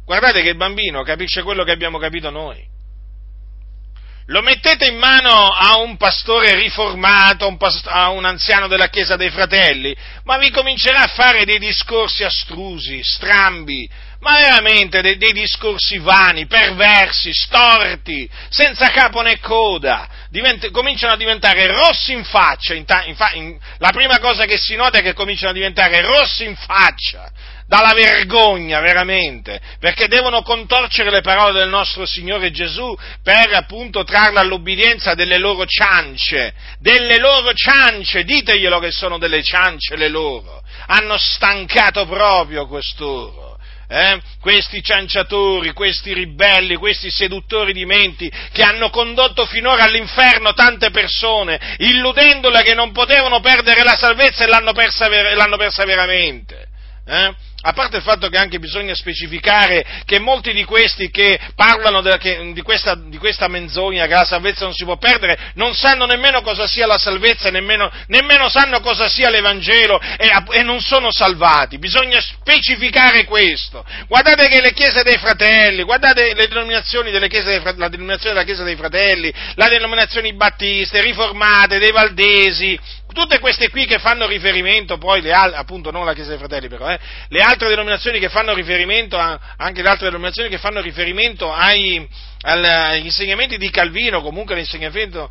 [0.07, 2.69] guardate che il bambino capisce quello che abbiamo capito noi
[4.31, 7.57] lo mettete in mano a un pastore riformato,
[7.87, 13.03] a un anziano della Chiesa dei Fratelli, ma vi comincerà a fare dei discorsi astrusi,
[13.03, 21.15] strambi, ma veramente dei, dei discorsi vani, perversi, storti, senza capo né coda, Divent- cominciano
[21.15, 24.77] a diventare rossi in faccia, in ta- in fa- in- la prima cosa che si
[24.77, 27.33] nota è che cominciano a diventare rossi in faccia,
[27.67, 34.41] dalla vergogna veramente, perché devono contorcere le parole del nostro Signore Gesù per appunto trarla
[34.41, 41.17] all'obbedienza delle loro ciance, delle loro ciance, diteglielo che sono delle ciance le loro, hanno
[41.17, 43.50] stancato proprio costoro.
[43.91, 50.91] Eh, questi cianciatori, questi ribelli, questi seduttori di menti che hanno condotto finora all'inferno tante
[50.91, 56.69] persone, illudendole che non potevano perdere la salvezza e l'hanno persa, l'hanno persa veramente.
[57.05, 57.35] Eh?
[57.63, 62.17] A parte il fatto che anche bisogna specificare che molti di questi che parlano de,
[62.17, 66.07] che, di, questa, di, questa, menzogna che la salvezza non si può perdere, non sanno
[66.07, 71.13] nemmeno cosa sia la salvezza, nemmeno, nemmeno sanno cosa sia l'Evangelo e, e, non sono
[71.13, 71.79] salvati.
[71.79, 73.85] Bisogna specificare questo.
[74.09, 78.45] Guardate che le chiese dei fratelli, guardate le denominazioni delle chiese dei, la denominazione della
[78.45, 82.79] Chiesa dei fratelli, la denominazione battiste, riformate, dei valdesi,
[83.13, 86.69] tutte queste qui che fanno riferimento, poi le altre, appunto non la Chiesa dei Fratelli
[86.69, 86.99] però, eh,
[87.29, 92.07] le altre denominazioni che fanno riferimento, a, anche le altre denominazioni che fanno riferimento ai,
[92.43, 95.31] agli insegnamenti di Calvino, comunque all'insegnamento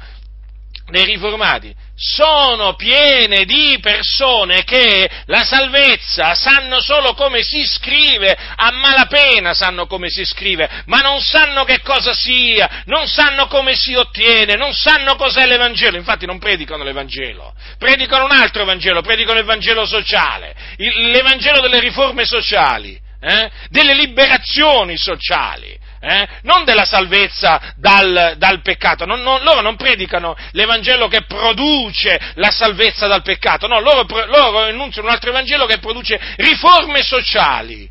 [0.90, 8.72] dei riformati sono piene di persone che la salvezza sanno solo come si scrive, a
[8.72, 13.96] malapena sanno come si scrive, ma non sanno che cosa sia, non sanno come si
[13.96, 19.46] ottiene, non sanno cos'è l'Evangelo, infatti non predicano l'Evangelo, predicano un altro Vangelo, predicano il
[19.46, 23.52] Vangelo sociale, l'Evangelo delle riforme sociali, eh?
[23.68, 26.28] delle liberazioni sociali eh?
[26.44, 32.52] non della salvezza dal, dal peccato, non, non, loro non predicano l'Evangelo che produce la
[32.52, 37.90] salvezza dal peccato, no, loro, loro enunciano un altro Evangelo che produce riforme sociali.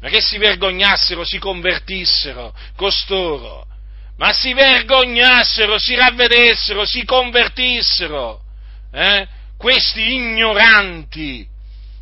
[0.00, 3.66] Ma che si vergognassero, si convertissero costoro,
[4.16, 8.40] ma si vergognassero, si ravvedessero, si convertissero,
[8.92, 9.28] eh?
[9.58, 11.49] questi ignoranti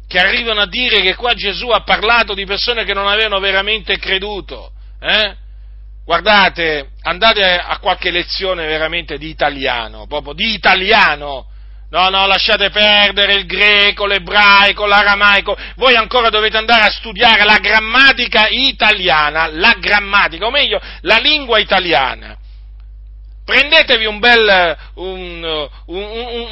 [0.09, 3.99] che arrivano a dire che qua Gesù ha parlato di persone che non avevano veramente
[3.99, 4.73] creduto.
[4.99, 5.37] Eh?
[6.03, 11.45] Guardate, andate a qualche lezione veramente di italiano, proprio di italiano.
[11.91, 15.55] No, no, lasciate perdere il greco, l'ebraico, l'aramaico.
[15.77, 21.59] Voi ancora dovete andare a studiare la grammatica italiana, la grammatica, o meglio, la lingua
[21.59, 22.38] italiana.
[23.49, 26.03] Prendetevi un bel, un, un,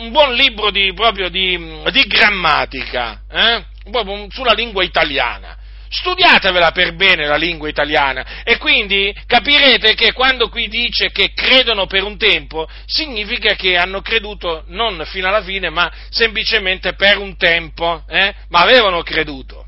[0.01, 3.65] un buon libro di, proprio di, di grammatica, eh?
[3.91, 5.59] proprio sulla lingua italiana.
[5.91, 11.85] Studiatevela per bene la lingua italiana e quindi capirete che quando qui dice che credono
[11.85, 17.37] per un tempo, significa che hanno creduto non fino alla fine, ma semplicemente per un
[17.37, 18.35] tempo, eh?
[18.49, 19.67] ma avevano creduto.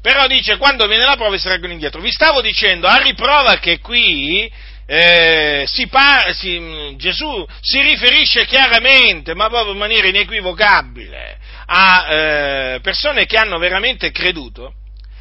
[0.00, 2.00] Però dice, quando viene la prova si reggono indietro.
[2.00, 4.50] Vi stavo dicendo, a riprova che qui
[4.92, 12.80] eh, si par- si, Gesù si riferisce chiaramente, ma proprio in maniera inequivocabile, a eh,
[12.80, 14.74] persone che hanno veramente creduto,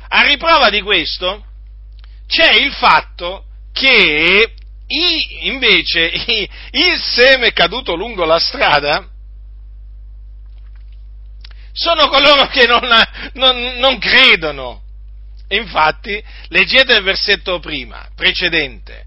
[0.08, 1.46] a riprova di questo
[2.26, 4.54] c'è il fatto che
[4.88, 9.08] i, invece i, il seme caduto lungo la strada
[11.74, 12.90] sono coloro che non,
[13.34, 14.82] non, non credono.
[15.50, 19.06] Infatti, leggete il versetto prima, precedente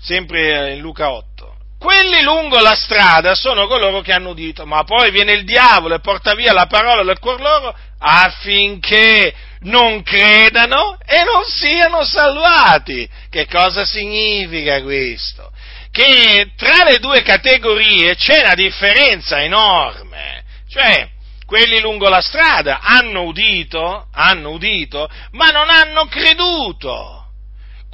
[0.00, 1.54] sempre in Luca 8.
[1.78, 6.00] Quelli lungo la strada sono coloro che hanno udito, ma poi viene il diavolo e
[6.00, 13.08] porta via la parola del cuor loro affinché non credano e non siano salvati.
[13.28, 15.52] Che cosa significa questo?
[15.90, 20.44] Che tra le due categorie c'è una differenza enorme.
[20.68, 21.08] Cioè,
[21.44, 27.15] quelli lungo la strada hanno udito, hanno udito, ma non hanno creduto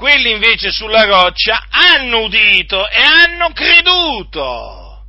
[0.02, 5.04] quelli invece sulla roccia hanno udito e hanno creduto.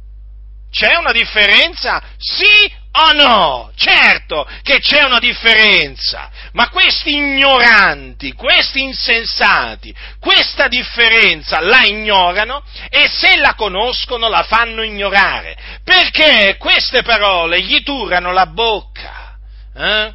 [0.70, 2.00] C'è una differenza?
[2.20, 3.72] Sì o no?
[3.76, 13.08] Certo che c'è una differenza, ma questi ignoranti, questi insensati, questa differenza la ignorano e
[13.08, 19.40] se la conoscono la fanno ignorare, perché queste parole gli turano la bocca.
[19.76, 20.14] Eh?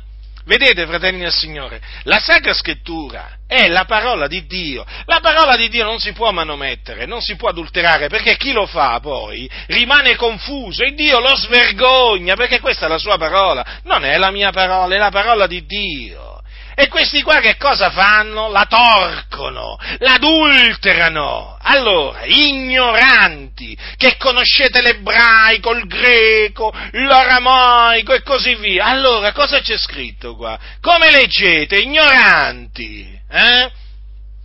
[0.49, 4.83] Vedete, fratelli del Signore, la Sacra Scrittura è la parola di Dio.
[5.05, 8.65] La parola di Dio non si può manomettere, non si può adulterare, perché chi lo
[8.65, 14.07] fa poi rimane confuso e Dio lo svergogna, perché questa è la sua parola, non
[14.07, 16.38] è la mia parola, è la parola di Dio.
[16.81, 18.51] E questi qua che cosa fanno?
[18.51, 21.59] La torcono, l'adulterano.
[21.61, 28.85] Allora, ignoranti, che conoscete l'ebraico, il greco, l'aramaico e così via.
[28.85, 30.57] Allora, cosa c'è scritto qua?
[30.81, 31.81] Come leggete?
[31.81, 33.73] Ignoranti, eh?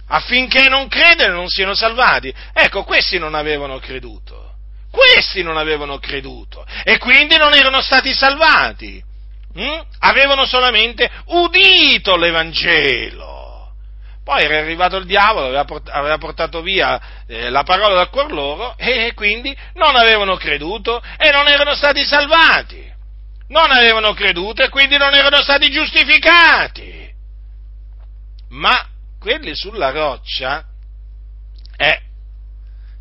[0.08, 2.34] Affinché non credano non siano salvati.
[2.52, 4.56] Ecco, questi non avevano creduto.
[4.90, 9.12] Questi non avevano creduto e quindi non erano stati salvati
[9.54, 9.82] hm?
[10.00, 13.42] avevano solamente udito l'Evangelo.
[14.24, 19.12] Poi era arrivato il diavolo, aveva portato via eh, la parola dal cuor loro e
[19.14, 22.92] quindi non avevano creduto e non erano stati salvati.
[23.50, 27.14] non avevano creduto e quindi non erano stati giustificati.
[28.50, 28.88] Ma
[29.20, 30.66] quelli sulla roccia,
[31.78, 32.02] eh,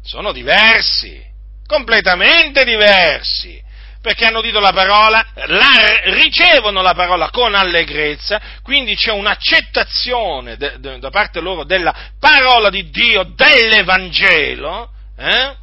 [0.02, 1.24] sono diversi,
[1.66, 3.61] completamente diversi
[4.02, 10.80] perché hanno udito la parola, la, ricevono la parola con allegrezza, quindi c'è un'accettazione de,
[10.80, 15.56] de, da parte loro della parola di Dio, dell'Evangelo, eh?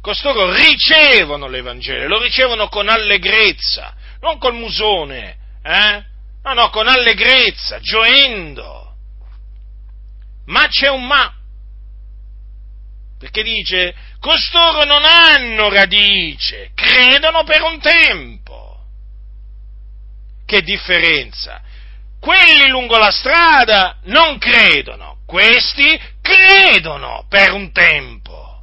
[0.00, 6.04] costoro ricevono l'Evangelo, lo ricevono con allegrezza, non col musone, eh?
[6.42, 8.94] no, no, con allegrezza, gioendo.
[10.46, 11.32] Ma c'è un ma,
[13.16, 18.80] perché dice, costoro non hanno radice, credono per un tempo.
[20.44, 21.60] Che differenza?
[22.20, 28.62] Quelli lungo la strada non credono, questi credono per un tempo.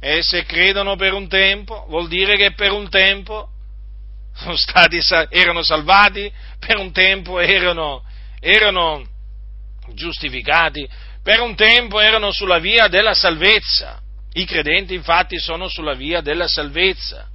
[0.00, 3.50] E se credono per un tempo, vuol dire che per un tempo
[4.56, 4.98] stati,
[5.28, 8.02] erano salvati, per un tempo erano,
[8.40, 9.06] erano
[9.92, 10.88] giustificati,
[11.22, 14.00] per un tempo erano sulla via della salvezza.
[14.32, 17.28] I credenti infatti sono sulla via della salvezza.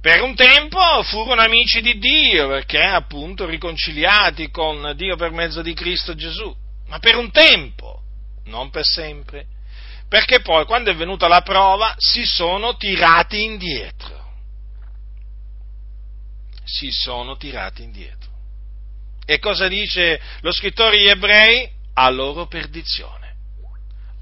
[0.00, 5.74] Per un tempo furono amici di Dio perché appunto riconciliati con Dio per mezzo di
[5.74, 6.52] Cristo Gesù,
[6.88, 8.02] ma per un tempo,
[8.46, 9.46] non per sempre,
[10.08, 14.20] perché poi quando è venuta la prova si sono tirati indietro.
[16.64, 18.31] Si sono tirati indietro.
[19.24, 21.70] E cosa dice lo scrittore agli ebrei?
[21.94, 23.34] A loro perdizione.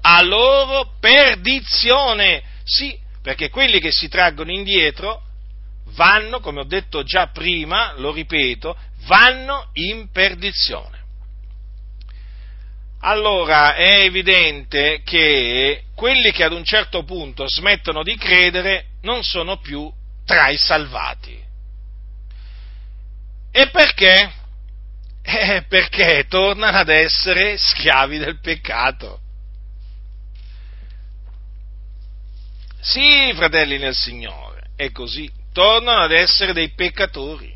[0.01, 2.43] A loro perdizione.
[2.63, 5.23] Sì, perché quelli che si traggono indietro
[5.95, 10.99] vanno, come ho detto già prima, lo ripeto, vanno in perdizione.
[13.03, 19.57] Allora è evidente che quelli che ad un certo punto smettono di credere non sono
[19.57, 19.91] più
[20.23, 21.39] tra i salvati.
[23.51, 24.31] E perché?
[25.23, 29.19] Eh, perché tornano ad essere schiavi del peccato.
[32.79, 37.55] Sì, fratelli nel Signore, è così, tornano ad essere dei peccatori,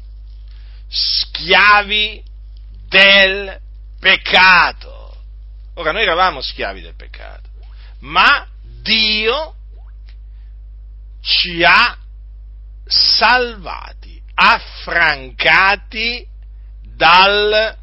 [0.87, 2.23] schiavi
[2.87, 3.59] del
[3.99, 5.17] peccato.
[5.75, 7.49] Ora, noi eravamo schiavi del peccato,
[8.01, 8.47] ma
[8.81, 9.55] Dio
[11.21, 11.97] ci ha
[12.85, 16.33] salvati, affrancati
[16.95, 17.77] dal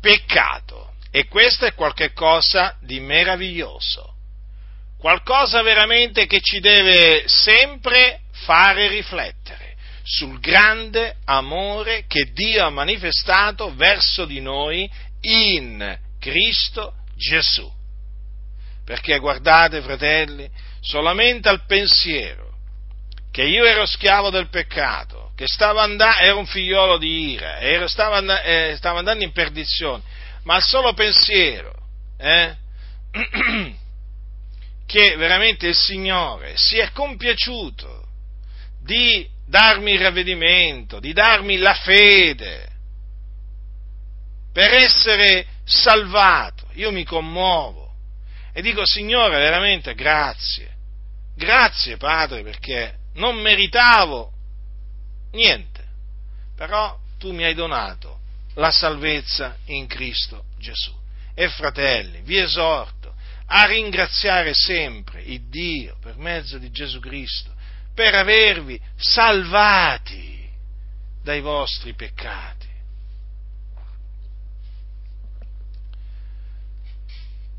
[0.00, 0.92] peccato.
[1.10, 4.14] E questo è qualcosa di meraviglioso,
[4.98, 13.74] qualcosa veramente che ci deve sempre fare riflettere sul grande amore che Dio ha manifestato
[13.74, 14.90] verso di noi
[15.20, 17.70] in Cristo Gesù.
[18.84, 20.50] Perché guardate, fratelli,
[20.80, 22.54] solamente al pensiero
[23.30, 27.88] che io ero schiavo del peccato, che stava andando, era un figliolo di ira, era,
[27.88, 30.00] stava, and- eh, stava, andando in perdizione,
[30.44, 31.74] ma al solo pensiero
[32.16, 32.54] eh,
[34.86, 38.06] che veramente il Signore si è compiaciuto
[38.84, 42.68] di darmi il ravvedimento, di darmi la fede
[44.52, 47.94] per essere salvato, io mi commuovo
[48.52, 50.70] e dico Signore veramente grazie,
[51.34, 54.31] grazie Padre perché non meritavo
[55.32, 55.84] niente,
[56.56, 58.20] però tu mi hai donato
[58.54, 60.94] la salvezza in Cristo Gesù.
[61.34, 63.14] E fratelli, vi esorto
[63.46, 67.52] a ringraziare sempre il Dio per mezzo di Gesù Cristo
[67.94, 70.48] per avervi salvati
[71.22, 72.70] dai vostri peccati.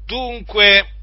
[0.05, 0.93] Dunque,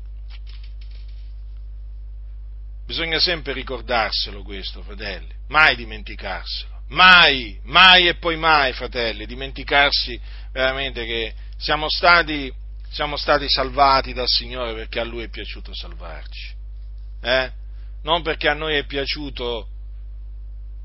[2.91, 10.19] Bisogna sempre ricordarselo questo, fratelli, mai dimenticarselo, mai, mai e poi mai, fratelli, dimenticarsi
[10.53, 12.53] veramente che siamo stati,
[12.91, 16.55] siamo stati salvati dal Signore perché a Lui è piaciuto salvarci,
[17.23, 17.53] eh?
[18.03, 19.69] non perché a noi è piaciuto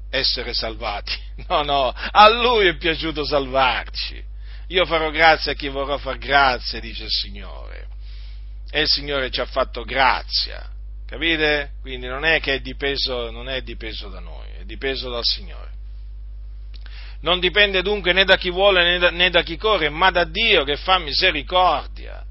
[0.10, 1.14] essere salvati,
[1.48, 4.34] no, no, a Lui è piaciuto salvarci.
[4.70, 7.88] Io farò grazia a chi vorrà far grazia, dice il Signore.
[8.72, 10.74] E il Signore ci ha fatto grazia
[11.06, 11.74] Capite?
[11.82, 15.72] Quindi non è che è dipeso, è dipeso da noi, dipeso dal Signore.
[17.22, 20.26] Non dipende dunque né da chi vuole né da, né da chi corre, ma da
[20.26, 22.24] Dio che fa misericordia.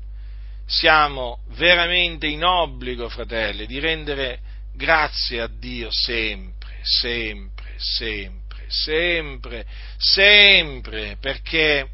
[0.66, 4.40] Siamo veramente in obbligo, fratelli, di rendere
[4.74, 9.66] grazie a Dio sempre, sempre, sempre, sempre,
[9.96, 11.88] sempre, perché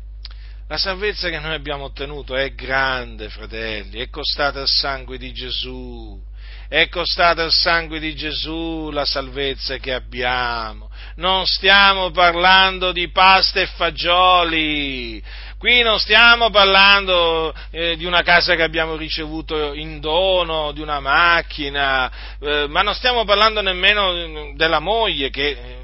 [0.69, 6.23] la salvezza che noi abbiamo ottenuto è grande, fratelli, è costata il sangue di Gesù,
[6.71, 10.89] è costata il sangue di Gesù la salvezza che abbiamo.
[11.17, 15.21] Non stiamo parlando di pasta e fagioli,
[15.59, 21.01] qui non stiamo parlando eh, di una casa che abbiamo ricevuto in dono, di una
[21.01, 25.79] macchina, eh, ma non stiamo parlando nemmeno della moglie che, eh,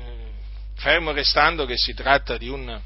[0.76, 2.80] fermo restando che si tratta di un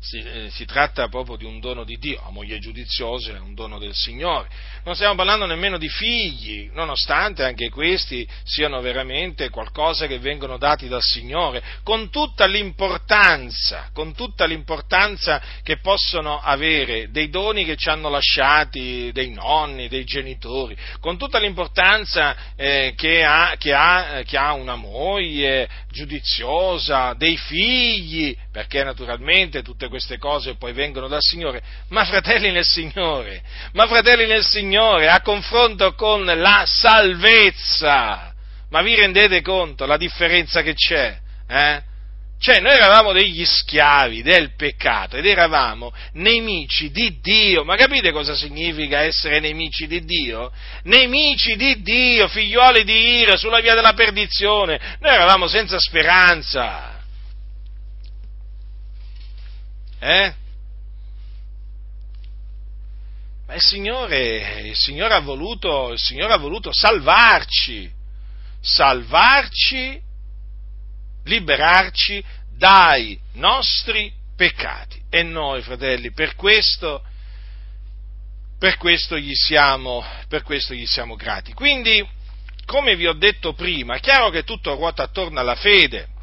[0.00, 3.54] si, eh, si, tratta proprio di un dono di Dio, la moglie giudiziosa è un
[3.54, 4.48] dono del Signore.
[4.84, 10.86] Non stiamo parlando nemmeno di figli, nonostante anche questi siano veramente qualcosa che vengono dati
[10.86, 17.88] dal Signore, con tutta l'importanza, con tutta l'importanza che possono avere dei doni che ci
[17.88, 24.36] hanno lasciati dei nonni, dei genitori, con tutta l'importanza eh, che, ha, che, ha, che
[24.36, 31.62] ha una moglie giudiziosa, dei figli, perché naturalmente tutte queste cose poi vengono dal Signore,
[31.88, 38.32] ma fratelli nel Signore, ma fratelli nel Signore, a confronto con la salvezza,
[38.70, 41.18] ma vi rendete conto la differenza che c'è?
[41.48, 41.82] Eh?
[42.40, 47.64] Cioè, noi eravamo degli schiavi del peccato ed eravamo nemici di Dio.
[47.64, 50.52] Ma capite cosa significa essere nemici di Dio?
[50.84, 54.78] Nemici di Dio, figlioli di ira, sulla via della perdizione.
[55.00, 56.97] Noi eravamo senza speranza.
[59.98, 60.34] Eh?
[63.46, 67.90] Ma il Signore, il Signore, ha voluto, il Signore ha voluto salvarci,
[68.60, 70.00] salvarci,
[71.24, 72.22] liberarci
[72.54, 75.00] dai nostri peccati.
[75.08, 77.02] E noi, fratelli, per questo,
[78.58, 81.54] per questo, gli, siamo, per questo gli siamo grati.
[81.54, 82.06] Quindi,
[82.66, 86.16] come vi ho detto prima, è chiaro che tutto ruota attorno alla fede.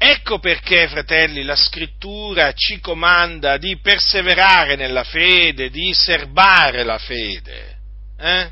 [0.00, 7.76] Ecco perché, fratelli, la scrittura ci comanda di perseverare nella fede, di serbare la fede.
[8.16, 8.50] Eh?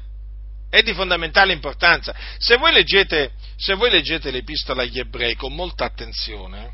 [0.68, 2.12] È di fondamentale importanza.
[2.38, 6.72] Se voi, leggete, se voi leggete l'epistola agli ebrei con molta attenzione,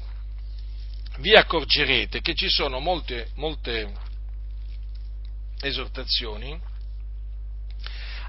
[1.18, 3.92] vi accorgerete che ci sono molte, molte
[5.60, 6.58] esortazioni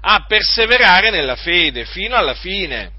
[0.06, 2.92] a perseverare nella fede fino alla fine.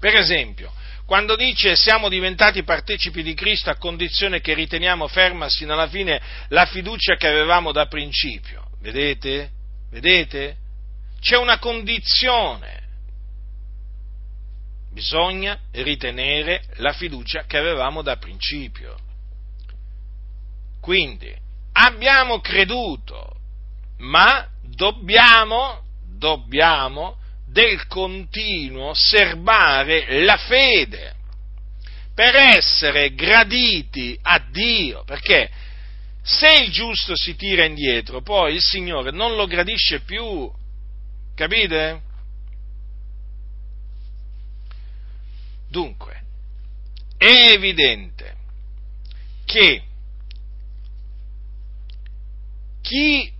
[0.00, 0.72] Per esempio,
[1.08, 6.20] quando dice siamo diventati partecipi di Cristo a condizione che riteniamo ferma sino alla fine
[6.48, 8.66] la fiducia che avevamo da principio.
[8.82, 9.50] Vedete?
[9.90, 10.56] Vedete?
[11.18, 12.82] C'è una condizione.
[14.92, 18.94] Bisogna ritenere la fiducia che avevamo da principio.
[20.78, 21.34] Quindi,
[21.72, 23.34] abbiamo creduto,
[24.00, 25.80] ma dobbiamo,
[26.18, 27.17] dobbiamo
[27.50, 31.14] del continuo serbare la fede
[32.14, 35.50] per essere graditi a Dio, perché
[36.22, 40.50] se il giusto si tira indietro, poi il Signore non lo gradisce più,
[41.34, 42.02] capite?
[45.70, 46.22] Dunque,
[47.16, 48.36] è evidente
[49.44, 49.82] che
[52.82, 53.32] chi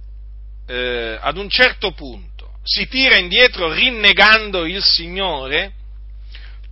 [0.67, 2.28] eh, ad un certo punto
[2.69, 5.73] si tira indietro rinnegando il Signore,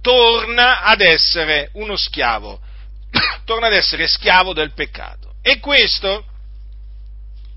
[0.03, 2.61] torna ad essere uno schiavo,
[3.47, 5.37] torna ad essere schiavo del peccato.
[5.41, 6.27] E questo,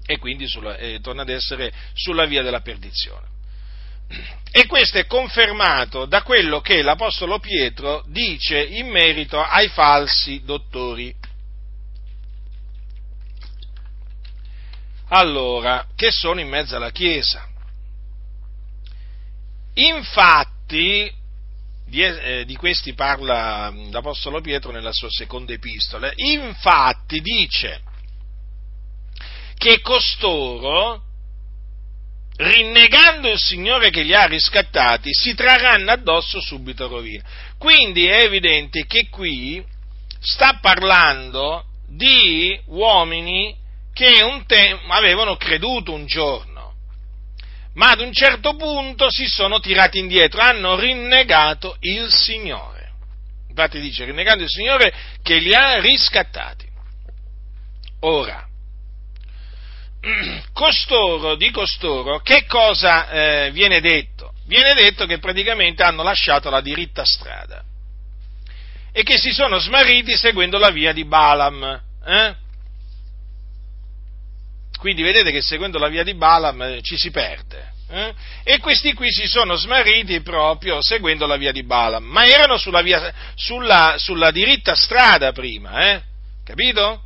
[0.05, 3.27] e quindi sulla, eh, torna ad essere sulla via della perdizione.
[4.51, 11.13] E questo è confermato da quello che l'Apostolo Pietro dice in merito ai falsi dottori.
[15.09, 17.47] Allora, che sono in mezzo alla Chiesa.
[19.79, 21.09] Infatti,
[21.85, 27.81] di, eh, di, questi parla l'Apostolo Pietro nella sua seconda epistola, infatti dice
[29.55, 31.03] che costoro,
[32.35, 37.23] rinnegando il Signore che li ha riscattati, si trarranno addosso subito rovina.
[37.57, 39.63] Quindi è evidente che qui
[40.19, 43.55] sta parlando di uomini
[43.93, 46.48] che te- avevano creduto un giorno
[47.73, 52.91] ma ad un certo punto si sono tirati indietro, hanno rinnegato il Signore.
[53.49, 56.67] Infatti dice, rinnegando il Signore che li ha riscattati.
[58.01, 58.47] Ora,
[60.53, 64.33] costoro, di costoro, che cosa eh, viene detto?
[64.45, 67.63] Viene detto che praticamente hanno lasciato la diritta strada
[68.91, 71.81] e che si sono smarriti seguendo la via di Balaam.
[72.05, 72.35] Eh?
[74.79, 77.73] Quindi vedete che seguendo la via di Balaam eh, ci si perde.
[77.91, 78.13] Eh?
[78.43, 82.81] E questi qui si sono smarriti proprio seguendo la via di Balaam, ma erano sulla,
[82.81, 86.01] via, sulla, sulla diritta strada prima, eh?
[86.45, 87.03] capito?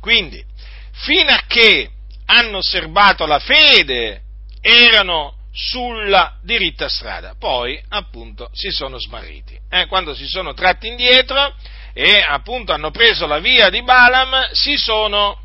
[0.00, 0.44] Quindi,
[0.92, 1.90] fino a che
[2.26, 4.22] hanno serbato la fede
[4.60, 9.58] erano sulla diritta strada, poi appunto si sono smarriti.
[9.70, 11.54] Eh, quando si sono tratti indietro
[11.94, 15.44] e appunto hanno preso la via di Balaam, si sono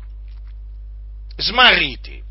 [1.36, 2.22] smarriti.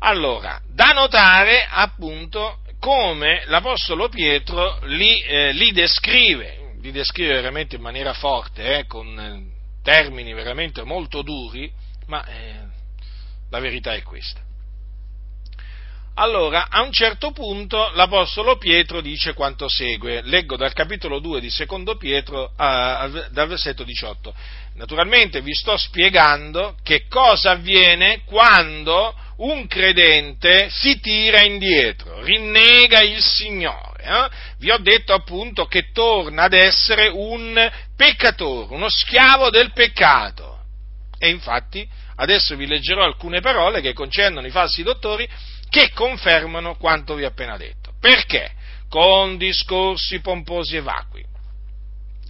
[0.00, 7.82] Allora, da notare appunto come l'Apostolo Pietro li, eh, li descrive, li descrive veramente in
[7.82, 11.70] maniera forte, eh, con eh, termini veramente molto duri,
[12.06, 12.60] ma eh,
[13.50, 14.45] la verità è questa.
[16.18, 20.22] Allora, a un certo punto l'Apostolo Pietro dice quanto segue.
[20.22, 24.34] Leggo dal capitolo 2 di Secondo Pietro, uh, dal versetto 18.
[24.76, 33.20] Naturalmente vi sto spiegando che cosa avviene quando un credente si tira indietro, rinnega il
[33.20, 34.02] Signore.
[34.02, 34.28] Eh?
[34.56, 40.60] Vi ho detto appunto che torna ad essere un peccatore, uno schiavo del peccato.
[41.18, 41.86] E infatti
[42.16, 45.28] adesso vi leggerò alcune parole che concernono i falsi dottori
[45.76, 47.92] che confermano quanto vi ho appena detto.
[48.00, 48.50] Perché?
[48.88, 51.22] Con discorsi pomposi e vacui.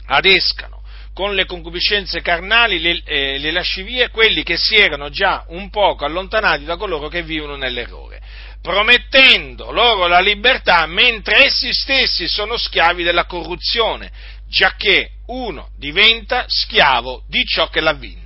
[0.06, 0.82] Adescano
[1.14, 6.04] con le concupiscenze carnali le, eh, le lascivie quelli che si erano già un poco
[6.04, 8.20] allontanati da coloro che vivono nell'errore,
[8.60, 14.10] promettendo loro la libertà mentre essi stessi sono schiavi della corruzione,
[14.46, 18.25] giacché uno diventa schiavo di ciò che l'ha vinto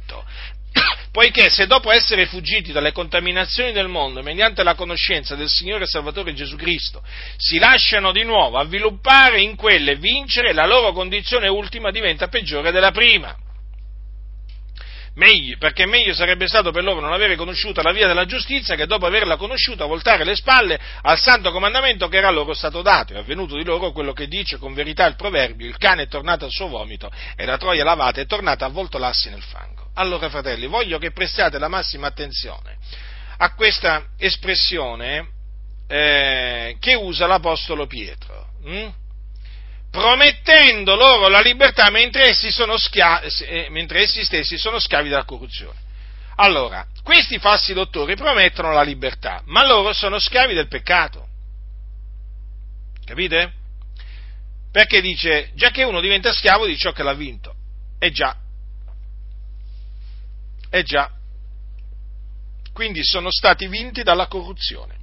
[1.10, 6.34] poiché se dopo essere fuggiti dalle contaminazioni del mondo mediante la conoscenza del Signore Salvatore
[6.34, 7.02] Gesù Cristo
[7.36, 12.92] si lasciano di nuovo avviluppare in quelle vincere, la loro condizione ultima diventa peggiore della
[12.92, 13.36] prima.
[15.20, 18.86] Meglio, perché meglio sarebbe stato per loro non avere conosciuta la via della giustizia che
[18.86, 23.12] dopo averla conosciuta voltare le spalle al santo comandamento che era loro stato dato.
[23.12, 26.46] È avvenuto di loro quello che dice con verità il proverbio, il cane è tornato
[26.46, 29.90] al suo vomito e la troia lavata è tornata a voltolarsi nel fango.
[29.96, 32.78] Allora, fratelli, voglio che prestiate la massima attenzione
[33.36, 35.28] a questa espressione
[35.86, 38.46] eh, che usa l'Apostolo Pietro.
[38.64, 38.88] Hm?
[39.90, 45.78] Promettendo loro la libertà mentre essi, schia- eh, mentre essi, stessi sono schiavi della corruzione.
[46.36, 51.28] Allora, questi falsi dottori promettono la libertà, ma loro sono schiavi del peccato.
[53.04, 53.52] Capite?
[54.70, 57.54] Perché dice, già che uno diventa schiavo di ciò che l'ha vinto.
[57.98, 58.34] E già,
[60.70, 61.10] eh già,
[62.72, 64.98] quindi sono stati vinti dalla corruzione.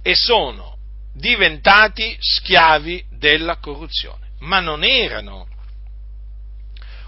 [0.00, 0.75] E sono
[1.16, 4.28] diventati schiavi della corruzione.
[4.40, 5.48] Ma non erano.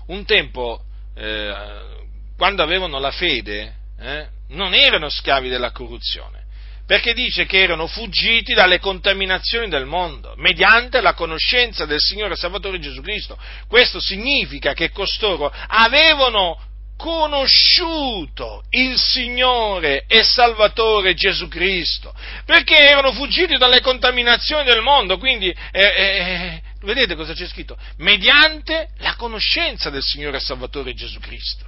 [0.06, 0.82] Un tempo,
[1.14, 2.06] eh,
[2.36, 6.46] quando avevano la fede, eh, non erano schiavi della corruzione
[6.88, 12.78] perché dice che erano fuggiti dalle contaminazioni del mondo, mediante la conoscenza del Signore Salvatore
[12.78, 13.38] Gesù Cristo.
[13.68, 16.58] Questo significa che costoro avevano
[16.98, 22.12] conosciuto il Signore e Salvatore Gesù Cristo,
[22.44, 27.78] perché erano fuggiti dalle contaminazioni del mondo, quindi eh, eh, vedete cosa c'è scritto?
[27.98, 31.66] Mediante la conoscenza del Signore e Salvatore Gesù Cristo.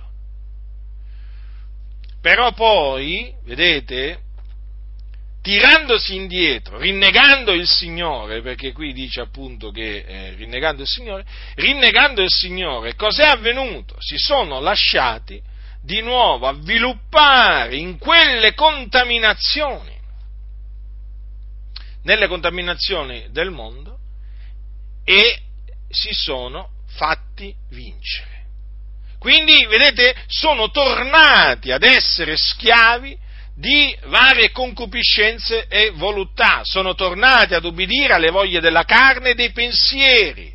[2.21, 4.23] Però poi, vedete,
[5.43, 11.25] tirandosi indietro, rinnegando il Signore, perché qui dice appunto che eh, rinnegando il Signore,
[11.55, 13.97] rinnegando il Signore, cos'è avvenuto?
[13.99, 15.41] Si sono lasciati
[15.83, 19.99] di nuovo avviluppare in quelle contaminazioni,
[22.03, 23.99] nelle contaminazioni del mondo,
[25.05, 25.41] e
[25.89, 28.29] si sono fatti vincere.
[29.19, 33.19] Quindi, vedete, sono tornati ad essere schiavi
[33.61, 39.53] di varie concupiscenze e voluttà, sono tornati ad ubbidire alle voglie della carne e dei
[39.53, 40.51] pensieri.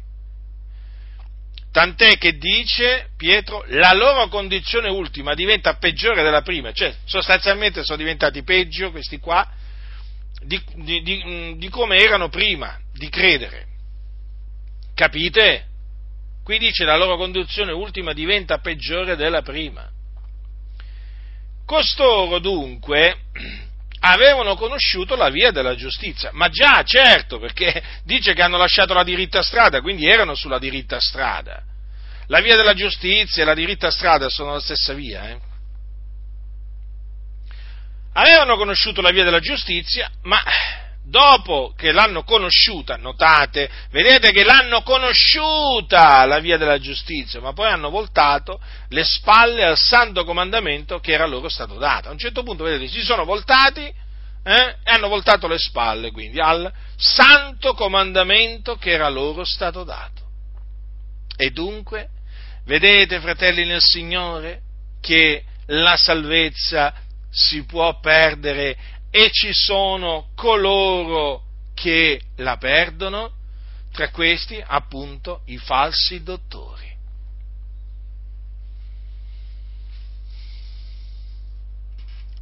[1.72, 7.98] Tant'è che dice Pietro, la loro condizione ultima diventa peggiore della prima, cioè sostanzialmente sono
[7.98, 9.48] diventati peggio questi qua
[10.44, 13.68] di, di, di, di come erano prima di credere.
[14.96, 15.66] Capite?
[16.44, 19.92] Qui dice la loro condizione ultima diventa peggiore della prima.
[21.66, 23.18] Costoro dunque
[24.02, 29.04] avevano conosciuto la via della giustizia, ma già certo, perché dice che hanno lasciato la
[29.04, 31.64] diritta strada, quindi erano sulla diritta strada.
[32.28, 35.30] La via della giustizia e la diritta strada sono la stessa via.
[35.30, 35.40] Eh?
[38.14, 40.42] Avevano conosciuto la via della giustizia, ma
[41.06, 47.70] dopo che l'hanno conosciuta, notate, vedete che l'hanno conosciuta la via della giustizia, ma poi
[47.70, 52.10] hanno voltato le spalle al santo comandamento che era loro stato dato.
[52.10, 56.40] A un certo punto, vedete, si sono voltati eh, e hanno voltato le spalle quindi
[56.40, 60.24] al santo comandamento che era loro stato dato.
[61.38, 62.10] E dunque,
[62.66, 64.62] vedete, fratelli nel Signore,
[65.02, 66.94] che la salvezza
[67.30, 68.78] si può perdere
[69.16, 71.44] e ci sono coloro
[71.74, 73.32] che la perdono,
[73.94, 76.94] tra questi appunto i falsi dottori.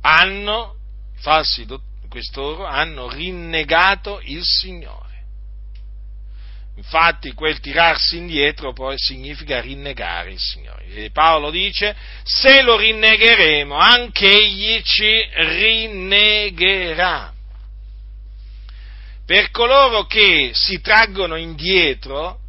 [0.01, 0.77] Hanno,
[1.17, 5.02] falsi dottori, quest'oro, hanno rinnegato il Signore.
[6.75, 10.85] Infatti quel tirarsi indietro poi significa rinnegare il Signore.
[10.87, 17.31] E Paolo dice, se lo rinnegheremo, anche egli ci rinnegherà.
[19.25, 22.39] Per coloro che si traggono indietro,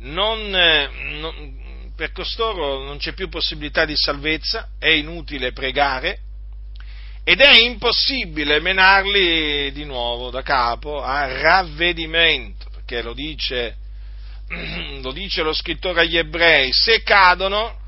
[0.00, 6.20] non, non, per costoro non c'è più possibilità di salvezza, è inutile pregare
[7.24, 12.63] ed è impossibile menarli di nuovo da capo a ravvedimento,
[12.94, 13.76] perché lo dice,
[15.02, 17.80] lo dice lo scrittore agli ebrei, se cadono,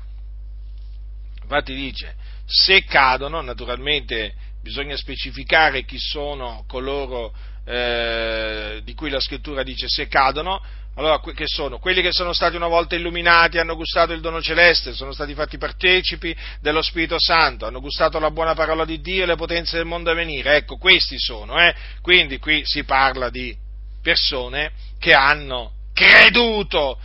[1.41, 7.33] infatti dice, se cadono, naturalmente bisogna specificare chi sono coloro
[7.65, 10.61] eh, di cui la scrittura dice se cadono,
[10.95, 11.77] allora che sono?
[11.77, 15.57] Quelli che sono stati una volta illuminati, hanno gustato il dono celeste, sono stati fatti
[15.57, 19.85] partecipi dello Spirito Santo, hanno gustato la buona parola di Dio e le potenze del
[19.85, 20.55] mondo a venire.
[20.55, 21.73] Ecco, questi sono, eh?
[22.01, 23.55] Quindi qui si parla di
[24.01, 26.99] persone che hanno creduto,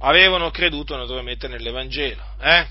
[0.00, 2.66] avevano creduto naturalmente nell'Evangelo, eh?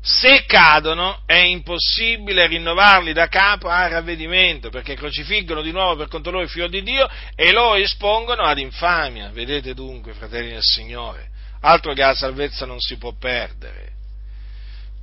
[0.00, 6.30] se cadono è impossibile rinnovarli da capo a ravvedimento, perché crocifiggono di nuovo per conto
[6.30, 9.28] loro il figlio di Dio e lo espongono ad infamia.
[9.30, 11.28] Vedete dunque, fratelli del Signore,
[11.60, 13.92] altro che la salvezza non si può perdere.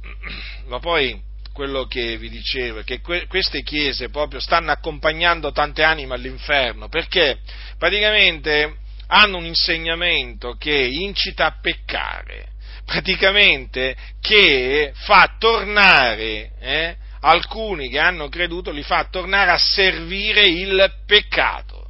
[0.68, 1.22] Ma poi
[1.56, 7.39] quello che vi dicevo che que- queste chiese proprio stanno accompagnando tante anime all'inferno, perché
[7.78, 8.76] praticamente
[9.08, 12.49] hanno un insegnamento che incita a peccare
[12.86, 20.93] praticamente che fa tornare eh, alcuni che hanno creduto, li fa tornare a servire il
[21.08, 21.89] peccato.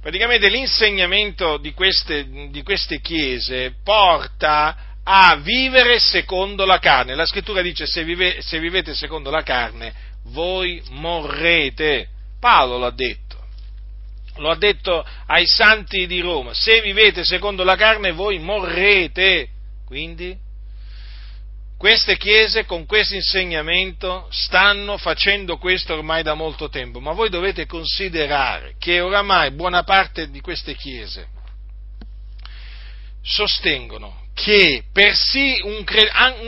[0.00, 7.14] Praticamente l'insegnamento di queste, di queste chiese porta a vivere secondo la carne.
[7.14, 9.94] La scrittura dice se, vive, se vivete secondo la carne
[10.24, 12.08] voi morrete.
[12.38, 13.26] Paolo l'ha detto
[14.38, 19.48] lo ha detto ai santi di Roma, se vivete secondo la carne voi morrete.
[19.84, 20.36] Quindi
[21.76, 27.66] queste chiese con questo insegnamento stanno facendo questo ormai da molto tempo, ma voi dovete
[27.66, 31.28] considerare che oramai buona parte di queste chiese
[33.22, 35.84] sostengono che per sì un,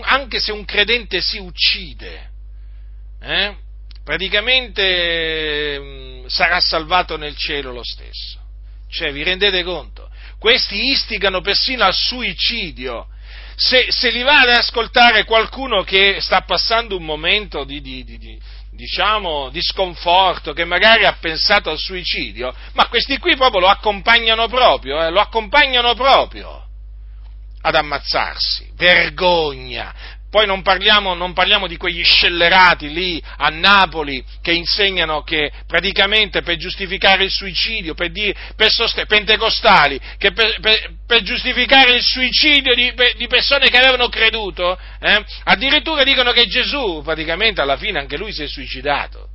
[0.03, 2.31] anche se un credente si uccide,
[3.21, 3.57] eh,
[4.05, 8.39] praticamente mm, sarà salvato nel cielo lo stesso.
[8.89, 10.09] Cioè, vi rendete conto?
[10.39, 13.09] Questi istigano persino al suicidio
[13.57, 18.41] se, se li va ad ascoltare qualcuno che sta passando un momento di, di, di,
[18.71, 24.47] diciamo, di sconforto, che magari ha pensato al suicidio, ma questi qui proprio lo accompagnano
[24.47, 26.69] proprio, eh, lo accompagnano proprio
[27.63, 28.71] ad ammazzarsi.
[28.77, 30.19] Vergogna!
[30.31, 36.43] Poi non parliamo, non parliamo, di quegli scellerati lì a Napoli che insegnano che praticamente
[36.43, 42.03] per giustificare il suicidio, per, dire, per sost- pentecostali, che per, per, per, giustificare il
[42.03, 47.99] suicidio di, di, persone che avevano creduto, eh, addirittura dicono che Gesù praticamente alla fine
[47.99, 49.30] anche lui si è suicidato.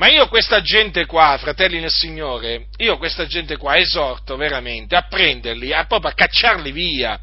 [0.00, 5.02] Ma io questa gente qua, fratelli nel Signore, io questa gente qua esorto veramente a
[5.02, 7.20] prenderli, a proprio a cacciarli via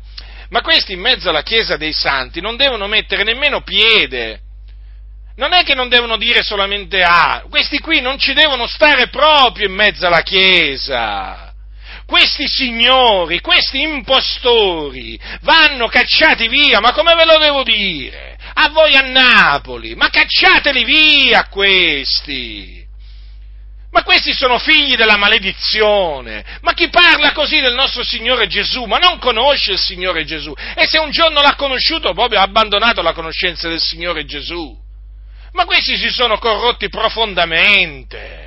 [0.50, 4.42] ma questi in mezzo alla Chiesa dei Santi non devono mettere nemmeno piede.
[5.36, 9.68] Non è che non devono dire solamente ah, questi qui non ci devono stare proprio
[9.68, 11.47] in mezzo alla Chiesa.
[12.08, 18.38] Questi signori, questi impostori vanno cacciati via, ma come ve lo devo dire?
[18.54, 22.86] A voi a Napoli, ma cacciateli via questi!
[23.92, 26.46] Ma questi sono figli della maledizione.
[26.62, 28.86] Ma chi parla così del nostro Signore Gesù?
[28.86, 30.54] Ma non conosce il Signore Gesù.
[30.76, 34.78] E se un giorno l'ha conosciuto, proprio ha abbandonato la conoscenza del Signore Gesù.
[35.54, 38.47] Ma questi si sono corrotti profondamente.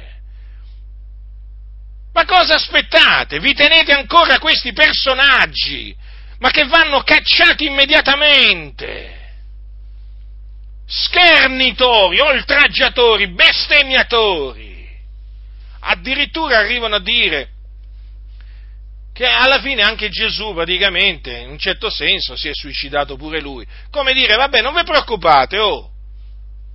[2.12, 3.38] Ma cosa aspettate?
[3.38, 5.94] Vi tenete ancora questi personaggi,
[6.38, 9.18] ma che vanno cacciati immediatamente?
[10.86, 14.70] Schernitori, oltraggiatori, bestemmiatori
[15.80, 17.48] addirittura arrivano a dire
[19.12, 23.66] che alla fine anche Gesù praticamente, in un certo senso, si è suicidato pure lui.
[23.90, 25.89] Come dire, vabbè, non vi preoccupate, oh,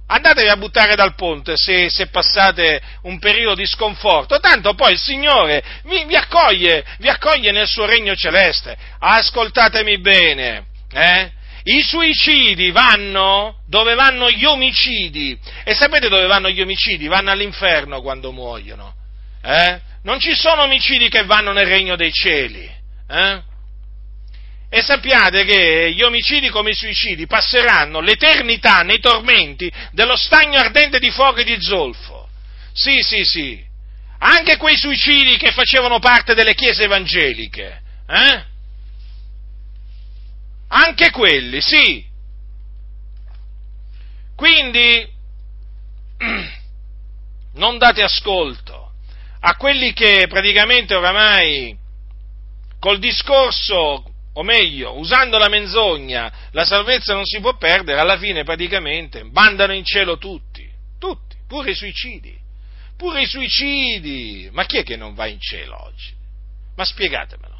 [0.08, 4.99] andatevi a buttare dal ponte se, se, passate un periodo di sconforto, tanto poi il
[4.99, 8.76] Signore vi, vi, accoglie, vi accoglie nel suo regno celeste.
[8.99, 11.32] Ascoltatemi bene, eh?
[11.68, 15.38] I suicidi vanno dove vanno gli omicidi.
[15.64, 17.08] E sapete dove vanno gli omicidi?
[17.08, 18.93] Vanno all'inferno quando muoiono.
[19.41, 19.80] Eh?
[20.03, 22.70] Non ci sono omicidi che vanno nel regno dei cieli.
[23.10, 23.41] Eh?
[24.76, 30.99] E sappiate che gli omicidi come i suicidi passeranno l'eternità nei tormenti dello stagno ardente
[30.99, 32.28] di fuoco e di zolfo.
[32.73, 33.65] Sì, sì, sì.
[34.19, 37.82] Anche quei suicidi che facevano parte delle chiese evangeliche.
[38.05, 38.43] Eh?
[40.67, 42.05] Anche quelli, sì.
[44.36, 45.09] Quindi
[47.55, 48.91] non date ascolto
[49.39, 51.78] a quelli che praticamente oramai
[52.78, 58.44] col discorso o meglio, usando la menzogna, la salvezza non si può perdere, alla fine
[58.44, 60.70] praticamente mandano in cielo tutti,
[61.00, 62.38] tutti, pure i suicidi,
[62.98, 64.50] pure i suicidi.
[64.52, 66.14] Ma chi è che non va in cielo oggi?
[66.76, 67.54] Ma spiegatemelo.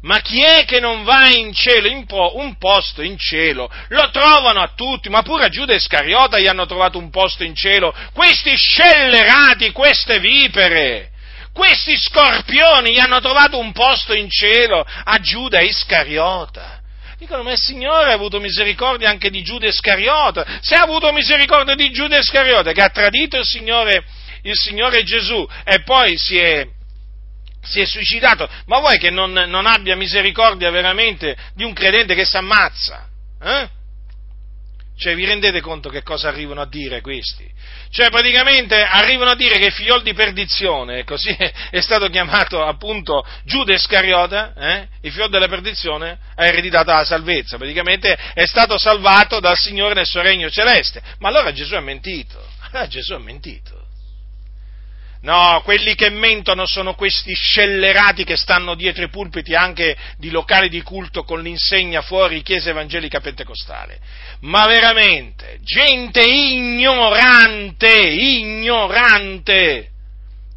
[0.00, 3.70] Ma chi è che non va in cielo, in po- un posto in cielo?
[3.88, 7.54] Lo trovano a tutti, ma pure a Giuda Iscariota gli hanno trovato un posto in
[7.54, 7.94] cielo.
[8.12, 11.10] Questi scellerati, queste vipere,
[11.58, 16.80] questi scorpioni gli hanno trovato un posto in cielo a Giuda Iscariota.
[17.18, 20.46] Dicono, ma il Signore ha avuto misericordia anche di Giuda Iscariota.
[20.60, 24.04] Se ha avuto misericordia di Giuda Iscariota, che ha tradito il Signore,
[24.42, 26.64] il Signore Gesù e poi si è,
[27.60, 32.24] si è suicidato, ma vuoi che non, non, abbia misericordia veramente di un credente che
[32.24, 33.08] si ammazza?
[33.42, 33.68] Eh?
[34.98, 37.48] Cioè, vi rendete conto che cosa arrivano a dire questi?
[37.90, 43.74] Cioè, praticamente arrivano a dire che figliol di perdizione, così è stato chiamato appunto Giuda
[43.74, 44.88] Iscariota, eh?
[45.02, 50.06] il figlio della perdizione, ha ereditato la salvezza, praticamente è stato salvato dal Signore nel
[50.06, 51.00] suo regno celeste.
[51.20, 53.87] Ma allora Gesù ha mentito, ah, Gesù ha mentito.
[55.20, 60.68] No, quelli che mentono sono questi scellerati che stanno dietro i pulpiti anche di locali
[60.68, 63.98] di culto con l'insegna fuori chiesa evangelica pentecostale.
[64.42, 69.88] Ma veramente, gente ignorante, ignorante.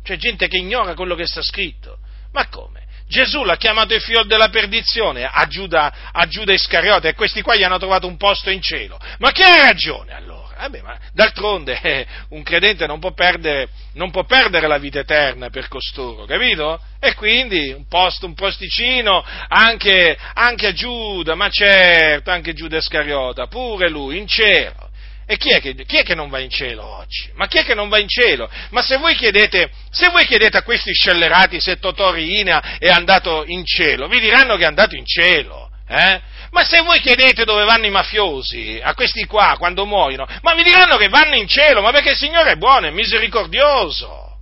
[0.03, 1.97] Cioè gente che ignora quello che sta scritto.
[2.31, 2.81] Ma come?
[3.07, 7.55] Gesù l'ha chiamato il figlio della perdizione a Giuda, a Giuda Iscariota e questi qua
[7.55, 8.97] gli hanno trovato un posto in cielo.
[9.17, 10.40] Ma chi ha ragione allora?
[10.61, 15.49] Vabbè, ma d'altronde eh, un credente non può, perdere, non può, perdere, la vita eterna
[15.49, 16.79] per costoro, capito?
[16.99, 23.47] E quindi un posto, un posticino anche, anche a Giuda, ma certo, anche Giuda Iscariota,
[23.47, 24.91] pure lui, in cielo.
[25.25, 27.31] E chi è, che, chi è, che, non va in cielo oggi?
[27.33, 28.47] Ma chi è che non va in cielo?
[28.69, 33.65] Ma se voi chiedete, se voi chiedete a questi scellerati se Totorina è andato in
[33.65, 35.71] cielo, vi diranno che è andato in cielo.
[35.87, 36.21] Eh?
[36.51, 40.63] Ma se voi chiedete dove vanno i mafiosi, a questi qua, quando muoiono, ma vi
[40.63, 44.37] diranno che vanno in cielo, ma perché il Signore è buono, è misericordioso.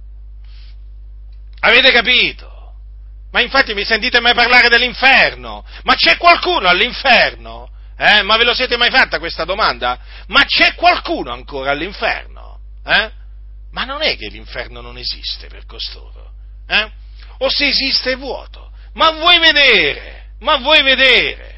[1.62, 2.74] Avete capito?
[3.32, 5.64] Ma infatti mi sentite mai parlare dell'inferno?
[5.84, 7.70] Ma c'è qualcuno all'inferno?
[7.96, 8.24] Eh?
[8.24, 10.00] Ma ve lo siete mai fatta questa domanda?
[10.28, 12.60] Ma c'è qualcuno ancora all'inferno?
[12.86, 13.12] Eh?
[13.72, 16.32] Ma non è che l'inferno non esiste per costoro?
[16.68, 16.92] Eh?
[17.40, 18.72] O se esiste è vuoto?
[18.94, 20.32] Ma vuoi vedere?
[20.40, 21.49] Ma vuoi vedere?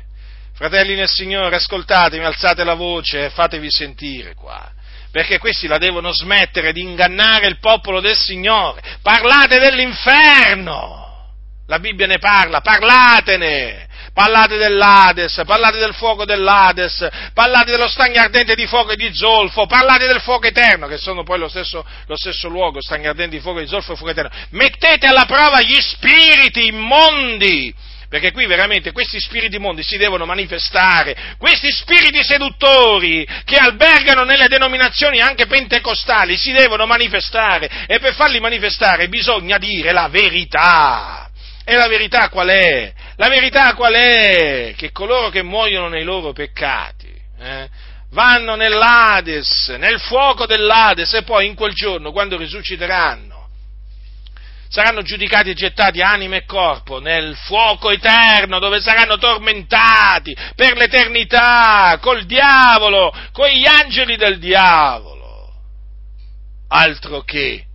[0.62, 4.72] Fratelli nel Signore, ascoltatemi, alzate la voce fatevi sentire qua,
[5.12, 8.80] perché questi la devono smettere di ingannare il popolo del Signore.
[9.02, 11.30] Parlate dell'inferno!
[11.66, 13.88] La Bibbia ne parla, parlatene!
[14.14, 19.66] Parlate dell'Ades, parlate del fuoco dell'Ades, parlate dello stagno ardente di fuoco e di zolfo,
[19.66, 23.42] parlate del fuoco eterno, che sono poi lo stesso, lo stesso luogo, stagno ardente di
[23.42, 24.30] fuoco e di zolfo e fuoco eterno.
[24.52, 27.74] Mettete alla prova gli spiriti immondi
[28.12, 34.50] perché qui veramente questi spiriti mondi si devono manifestare, questi spiriti seduttori che albergano nelle
[34.50, 41.30] denominazioni anche pentecostali si devono manifestare e per farli manifestare bisogna dire la verità.
[41.64, 42.92] E la verità qual è?
[43.16, 44.74] La verità qual è?
[44.76, 47.08] Che coloro che muoiono nei loro peccati
[47.40, 47.70] eh,
[48.10, 53.31] vanno nell'Ades, nel fuoco dell'Ades e poi in quel giorno, quando risusciteranno,
[54.72, 62.00] saranno giudicati e gettati anima e corpo nel fuoco eterno dove saranno tormentati per l'eternità
[62.02, 65.20] col diavolo, con gli angeli del diavolo.
[66.70, 67.66] Altro che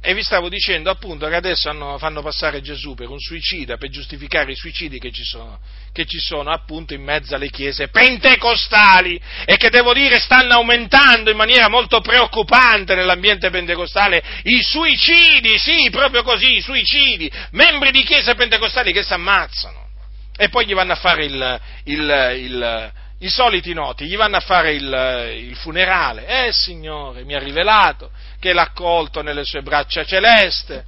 [0.00, 3.88] e vi stavo dicendo appunto che adesso hanno, fanno passare Gesù per un suicida per
[3.88, 5.60] giustificare i suicidi che ci, sono,
[5.92, 11.30] che ci sono appunto in mezzo alle chiese pentecostali e che devo dire stanno aumentando
[11.30, 18.02] in maniera molto preoccupante nell'ambiente pentecostale i suicidi, sì, proprio così, i suicidi, membri di
[18.04, 19.88] chiese pentecostali che si ammazzano
[20.36, 24.40] e poi gli vanno a fare il, il, il i soliti noti, gli vanno a
[24.40, 26.46] fare il, funerale.
[26.46, 30.84] Eh, Signore, mi ha rivelato che l'ha accolto nelle sue braccia celeste,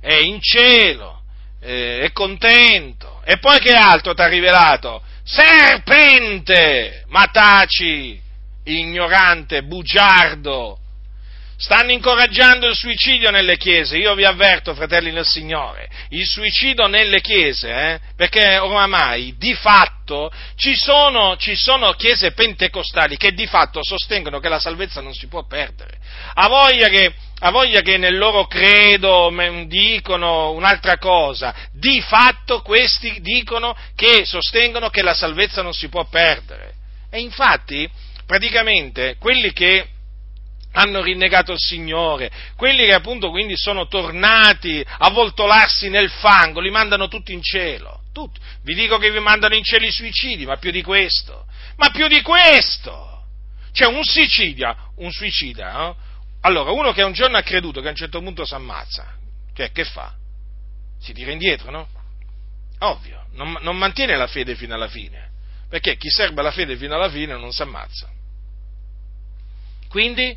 [0.00, 1.22] è in cielo,
[1.58, 3.07] è contento.
[3.30, 5.02] E poi che altro ti ha rivelato?
[5.28, 8.18] serpente, ma taci,
[8.64, 10.78] ignorante, bugiardo,
[11.58, 13.98] stanno incoraggiando il suicidio nelle chiese.
[13.98, 20.32] Io vi avverto, fratelli nel Signore, il suicidio nelle chiese, eh, perché oramai di fatto
[20.56, 25.26] ci sono, ci sono, chiese pentecostali che di fatto sostengono che la salvezza non si
[25.26, 25.97] può perdere.
[26.34, 29.32] Ha voglia che, ha voglia che nel loro credo
[29.66, 31.54] dicono un'altra cosa.
[31.72, 36.74] Di fatto questi dicono che sostengono che la salvezza non si può perdere.
[37.10, 37.88] E infatti,
[38.26, 39.88] praticamente, quelli che
[40.72, 46.70] hanno rinnegato il Signore, quelli che appunto quindi sono tornati a voltolarsi nel fango, li
[46.70, 48.02] mandano tutti in cielo.
[48.12, 48.38] Tutti.
[48.62, 51.46] Vi dico che vi mandano in cielo i suicidi, ma più di questo.
[51.76, 53.22] Ma più di questo!
[53.72, 55.96] C'è un suicidia, un suicida, no?
[56.42, 59.06] Allora, uno che un giorno ha creduto che a un certo punto si ammazza,
[59.54, 60.14] cioè, che fa?
[61.00, 61.88] Si tira indietro, no?
[62.80, 65.30] Ovvio, non, non mantiene la fede fino alla fine,
[65.68, 68.10] perché chi serba la fede fino alla fine non si ammazza.
[69.88, 70.36] Quindi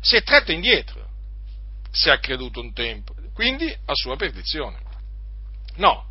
[0.00, 1.06] si è tratto indietro,
[1.90, 4.78] se ha creduto un tempo, quindi a sua perdizione.
[5.76, 6.06] No,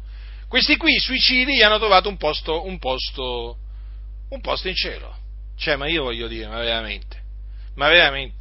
[0.47, 3.57] questi qui, i suicidi, gli hanno trovato un posto, un posto,
[4.29, 5.15] un posto in cielo.
[5.57, 7.21] Cioè, ma io voglio dire, ma veramente,
[7.75, 8.36] ma veramente,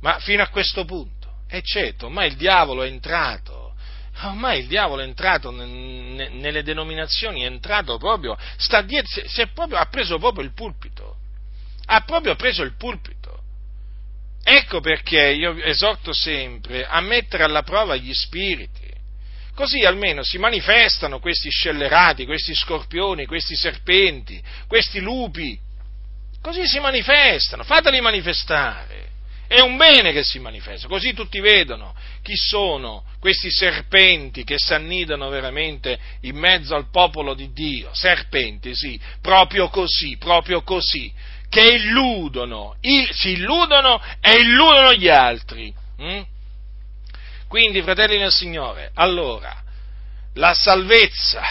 [0.00, 1.14] ma fino a questo punto.
[1.48, 3.74] E certo, ormai il diavolo è entrato,
[4.22, 9.78] ormai il diavolo è entrato nelle denominazioni, è entrato proprio, sta dietro, si è proprio,
[9.78, 11.16] ha preso proprio il pulpito,
[11.86, 13.14] ha proprio preso il pulpito.
[14.42, 18.92] Ecco perché io esorto sempre a mettere alla prova gli spiriti,
[19.54, 25.58] così almeno si manifestano questi scellerati, questi scorpioni, questi serpenti, questi lupi,
[26.40, 29.14] così si manifestano, fateli manifestare.
[29.48, 34.74] È un bene che si manifesta, così tutti vedono chi sono questi serpenti che si
[34.74, 37.90] annidano veramente in mezzo al popolo di Dio.
[37.92, 41.12] Serpenti, sì, proprio così, proprio così
[41.48, 42.76] che illudono,
[43.12, 45.72] si illudono e illudono gli altri.
[46.02, 46.20] Mm?
[47.48, 49.62] Quindi, fratelli del Signore, allora,
[50.34, 51.42] la salvezza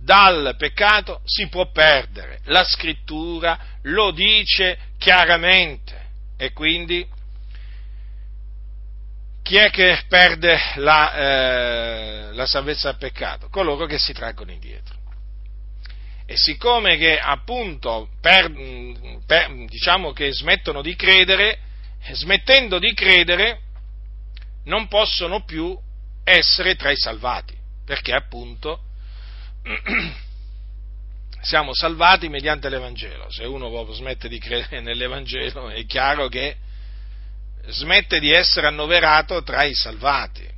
[0.00, 7.06] dal peccato si può perdere, la scrittura lo dice chiaramente e quindi
[9.48, 13.48] chi è che perde la, eh, la salvezza dal peccato?
[13.48, 14.94] Coloro che si traggono indietro.
[16.26, 18.52] E siccome che appunto per,
[19.24, 21.60] per, diciamo che smettono di credere,
[22.12, 23.60] smettendo di credere,
[24.64, 25.74] non possono più
[26.24, 28.82] essere tra i salvati, perché appunto
[31.40, 33.30] siamo salvati mediante l'Evangelo.
[33.30, 36.58] Se uno smette di credere nell'Evangelo, è chiaro che
[37.68, 40.56] smette di essere annoverato tra i salvati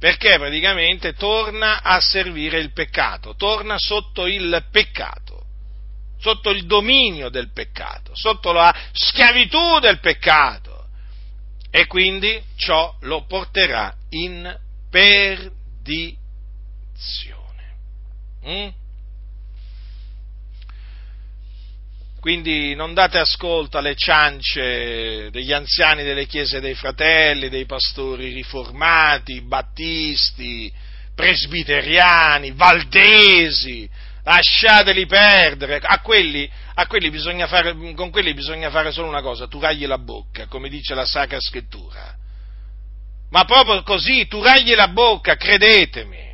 [0.00, 5.44] perché praticamente torna a servire il peccato, torna sotto il peccato,
[6.18, 10.86] sotto il dominio del peccato, sotto la schiavitù del peccato
[11.70, 14.58] e quindi ciò lo porterà in
[14.90, 16.18] perdizione.
[18.46, 18.68] Mm?
[22.20, 29.40] Quindi non date ascolto alle ciance degli anziani delle chiese dei fratelli, dei pastori riformati,
[29.40, 30.70] battisti,
[31.14, 33.88] presbiteriani, valdesi,
[34.22, 37.10] lasciateli perdere, a quelli, a quelli
[37.46, 41.40] fare, con quelli bisogna fare solo una cosa, turagli la bocca, come dice la Sacra
[41.40, 42.14] Scrittura.
[43.30, 46.28] Ma proprio così, turagli la bocca, credetemi.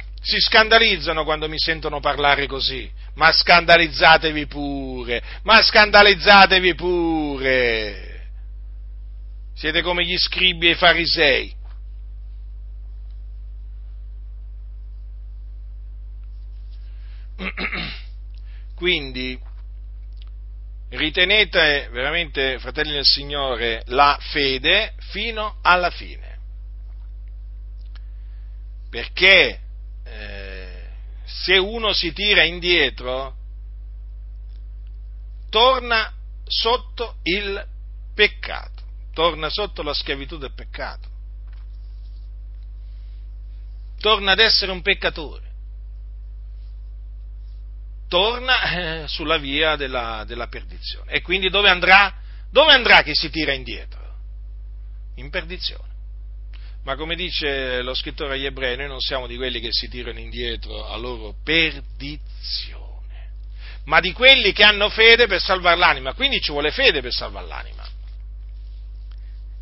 [0.20, 8.06] si scandalizzano quando mi sentono parlare così, ma scandalizzatevi pure, ma scandalizzatevi pure.
[9.54, 11.54] Siete come gli scribi e i farisei.
[18.74, 19.38] Quindi
[20.90, 26.38] ritenete veramente, fratelli del Signore, la fede fino alla fine.
[28.90, 29.68] Perché
[30.10, 30.88] eh,
[31.24, 33.36] se uno si tira indietro,
[35.48, 36.12] torna
[36.44, 37.66] sotto il
[38.14, 38.82] peccato,
[39.12, 41.08] torna sotto la schiavitù del peccato,
[44.00, 45.48] torna ad essere un peccatore,
[48.08, 48.62] torna
[49.02, 51.12] eh, sulla via della, della perdizione.
[51.12, 52.12] E quindi dove andrà?
[52.50, 53.98] Dove andrà chi si tira indietro?
[55.14, 55.88] In perdizione.
[56.84, 60.18] Ma come dice lo scrittore agli ebrei, noi non siamo di quelli che si tirano
[60.18, 62.88] indietro a loro perdizione,
[63.84, 66.14] ma di quelli che hanno fede per salvare l'anima.
[66.14, 67.86] Quindi ci vuole fede per salvare l'anima.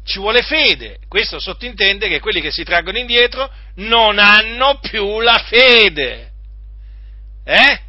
[0.05, 1.01] ci vuole fede.
[1.07, 6.31] Questo sottintende che quelli che si traggono indietro non hanno più la fede.
[7.45, 7.81] Eh?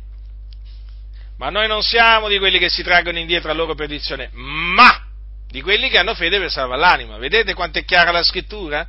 [1.37, 5.05] Ma noi non siamo di quelli che si traggono indietro a loro perdizione, ma
[5.47, 7.17] di quelli che hanno fede per salvare l'anima.
[7.17, 8.85] Vedete quanto è chiara la scrittura?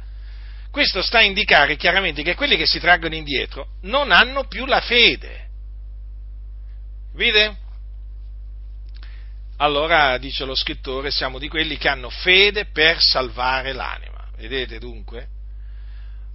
[0.71, 4.81] Questo sta a indicare chiaramente che quelli che si traggono indietro non hanno più la
[4.81, 5.49] fede.
[7.15, 7.57] Vede?
[9.57, 14.25] Allora, dice lo scrittore, siamo di quelli che hanno fede per salvare l'anima.
[14.37, 15.27] Vedete dunque?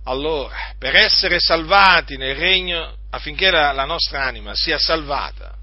[0.04, 5.56] Allora, per essere salvati nel regno, affinché la, la nostra anima sia salvata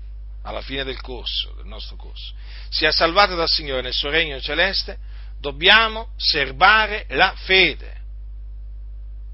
[0.43, 2.35] alla fine del corso, del nostro corso,
[2.69, 4.99] sia salvata dal Signore nel suo regno celeste,
[5.39, 8.01] dobbiamo serbare la fede.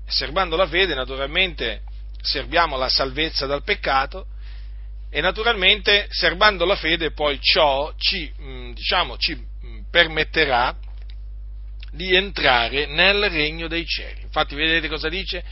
[0.09, 1.83] Serbando la fede, naturalmente,
[2.21, 4.27] serbiamo la salvezza dal peccato
[5.11, 10.77] e naturalmente serbando la fede poi ciò ci, mm, diciamo, ci mm, permetterà
[11.93, 14.23] di entrare nel regno dei cieli.
[14.23, 15.43] Infatti vedete cosa dice?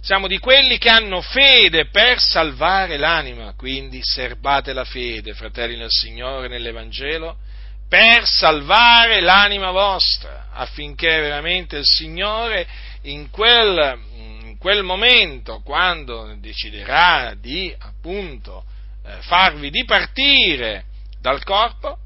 [0.00, 5.90] Siamo di quelli che hanno fede per salvare l'anima, quindi serbate la fede, fratelli nel
[5.90, 7.38] Signore, nell'Evangelo,
[7.88, 12.66] per salvare l'anima vostra, affinché veramente il Signore
[13.04, 18.64] in quel, in quel momento, quando deciderà di appunto
[19.04, 20.84] eh, farvi dipartire
[21.20, 21.98] dal corpo,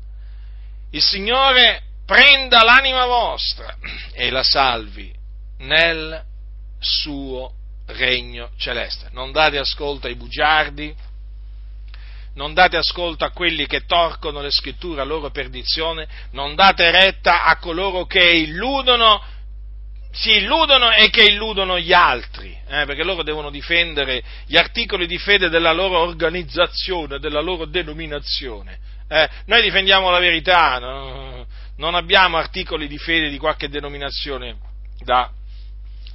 [0.91, 3.77] il Signore prenda l'anima vostra
[4.13, 5.13] e la salvi
[5.59, 6.25] nel
[6.79, 7.53] suo
[7.87, 9.09] regno celeste.
[9.13, 10.95] Non date ascolto ai bugiardi,
[12.35, 17.43] non date ascolto a quelli che torcono le scritture a loro perdizione, non date retta
[17.43, 19.21] a coloro che illudono,
[20.11, 25.19] si illudono e che illudono gli altri, eh, perché loro devono difendere gli articoli di
[25.19, 28.79] fede della loro organizzazione, della loro denominazione.
[29.09, 31.47] Eh, noi difendiamo la verità, no?
[31.77, 34.57] non abbiamo articoli di fede di qualche denominazione
[34.99, 35.31] da,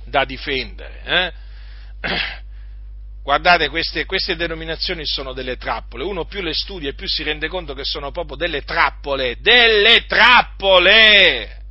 [0.05, 1.01] da difendere.
[1.05, 1.33] Eh?
[3.23, 6.03] Guardate, queste, queste, denominazioni sono delle trappole.
[6.03, 9.37] Uno più le studia e più si rende conto che sono proprio delle trappole.
[9.39, 11.62] Delle trappole!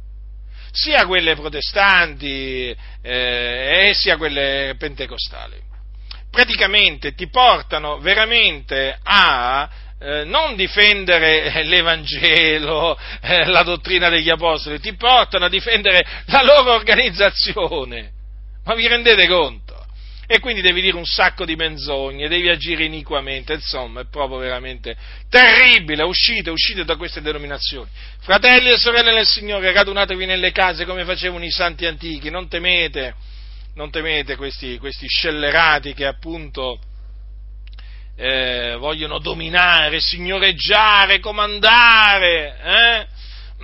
[0.72, 5.60] Sia quelle protestanti eh, e sia quelle pentecostali.
[6.30, 9.68] Praticamente ti portano veramente a
[10.00, 16.72] eh, non difendere l'Evangelo, eh, la dottrina degli Apostoli, ti portano a difendere la loro
[16.72, 18.10] organizzazione.
[18.64, 19.71] Ma vi rendete conto?
[20.32, 24.96] E quindi devi dire un sacco di menzogne, devi agire iniquamente, insomma, è proprio veramente
[25.28, 26.04] terribile.
[26.04, 27.90] Uscite, uscite da queste denominazioni.
[28.20, 33.14] Fratelli e sorelle nel Signore, radunatevi nelle case come facevano i santi antichi, non temete,
[33.74, 36.78] non temete questi, questi scellerati che appunto
[38.16, 43.06] eh, vogliono dominare, signoreggiare, comandare, eh?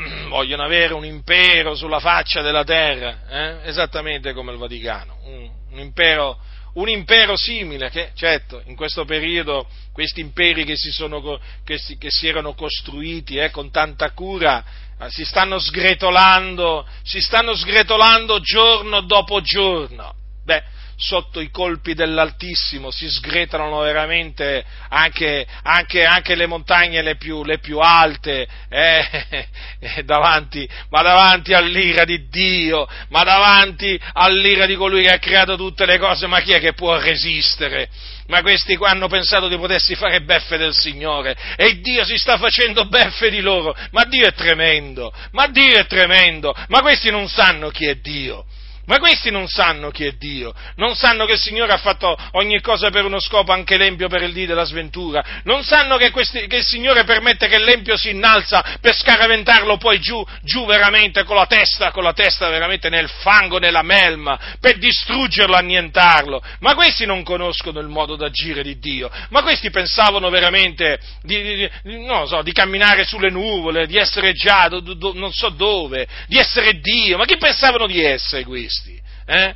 [0.28, 3.68] vogliono avere un impero sulla faccia della terra, eh?
[3.68, 6.38] esattamente come il Vaticano, un, un, impero,
[6.74, 11.96] un, impero, simile che, certo, in questo periodo questi imperi che si, sono, che si,
[11.98, 14.64] che si erano costruiti eh, con tanta cura
[15.00, 20.14] eh, si stanno sgretolando, si stanno sgretolando giorno dopo giorno.
[20.44, 20.62] Beh,
[20.98, 27.58] sotto i colpi dell'Altissimo, si sgretolano veramente anche, anche, anche le montagne le più, le
[27.58, 29.26] più alte, eh,
[29.78, 35.56] eh, davanti, ma davanti all'ira di Dio, ma davanti all'ira di colui che ha creato
[35.56, 37.88] tutte le cose, ma chi è che può resistere?
[38.26, 42.36] Ma questi qua hanno pensato di potersi fare beffe del Signore e Dio si sta
[42.36, 47.28] facendo beffe di loro, ma Dio è tremendo, ma Dio è tremendo, ma questi non
[47.28, 48.44] sanno chi è Dio.
[48.88, 52.58] Ma questi non sanno chi è Dio, non sanno che il Signore ha fatto ogni
[52.62, 56.46] cosa per uno scopo, anche l'empio per il dì della sventura, non sanno che, questi,
[56.46, 61.36] che il Signore permette che l'empio si innalza per scaraventarlo poi giù, giù veramente con
[61.36, 66.42] la testa, con la testa veramente nel fango, nella melma, per distruggerlo, annientarlo.
[66.60, 71.70] Ma questi non conoscono il modo d'agire di Dio, ma questi pensavano veramente di, di,
[71.82, 76.38] di, so, di camminare sulle nuvole, di essere già, do, do, non so dove, di
[76.38, 78.76] essere Dio, ma chi pensavano di essere questi?
[78.78, 79.00] Questi?
[79.26, 79.54] Eh?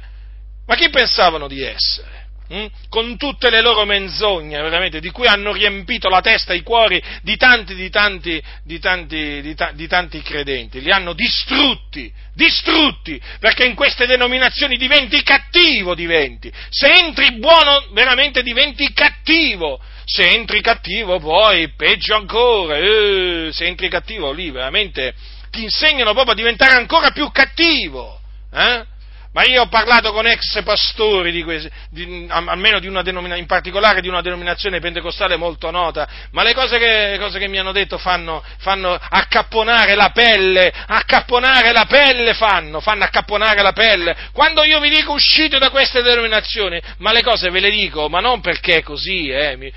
[0.67, 2.21] Ma chi pensavano di essere?
[2.49, 2.67] Hm?
[2.89, 7.03] Con tutte le loro menzogne, veramente, di cui hanno riempito la testa e i cuori
[7.23, 13.21] di tanti, di tanti, di tanti, di, ta- di tanti credenti, li hanno distrutti, distrutti,
[13.41, 16.53] perché in queste denominazioni diventi cattivo, diventi.
[16.69, 19.81] Se entri buono, veramente diventi cattivo.
[20.05, 22.77] Se entri cattivo, poi peggio ancora.
[22.77, 25.15] Eh, se entri cattivo, lì veramente
[25.51, 28.21] ti insegnano proprio a diventare ancora più cattivo.
[28.53, 28.91] Eh?
[29.33, 33.03] Ma io ho parlato con ex pastori, di questi, di, almeno di una
[33.35, 37.49] in particolare di una denominazione pentecostale molto nota, ma le cose che, le cose che
[37.49, 43.73] mi hanno detto fanno, fanno, accapponare la pelle, accapponare la pelle fanno, fanno accapponare la
[43.73, 44.15] pelle.
[44.33, 48.21] Quando io vi dico uscite da queste denominazioni, ma le cose ve le dico, ma
[48.21, 49.73] non perché è così, eh, mi,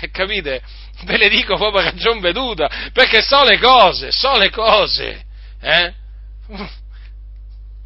[0.00, 0.62] eh, capite?
[1.04, 5.24] Ve le dico proprio ragion veduta, perché so le cose, so le cose,
[5.60, 5.92] eh?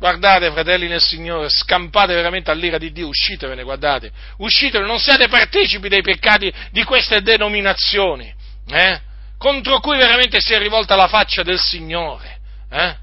[0.01, 5.91] Guardate, fratelli nel Signore, scampate veramente all'ira di Dio, uscitevene, guardate, uscitevene, non siate partecipi
[5.91, 8.35] dei peccati di queste denominazioni,
[8.69, 9.01] eh?
[9.37, 12.39] contro cui veramente si è rivolta la faccia del Signore.
[12.71, 12.97] Eh?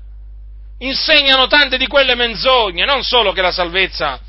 [0.80, 4.20] Insegnano tante di quelle menzogne, non solo che la salvezza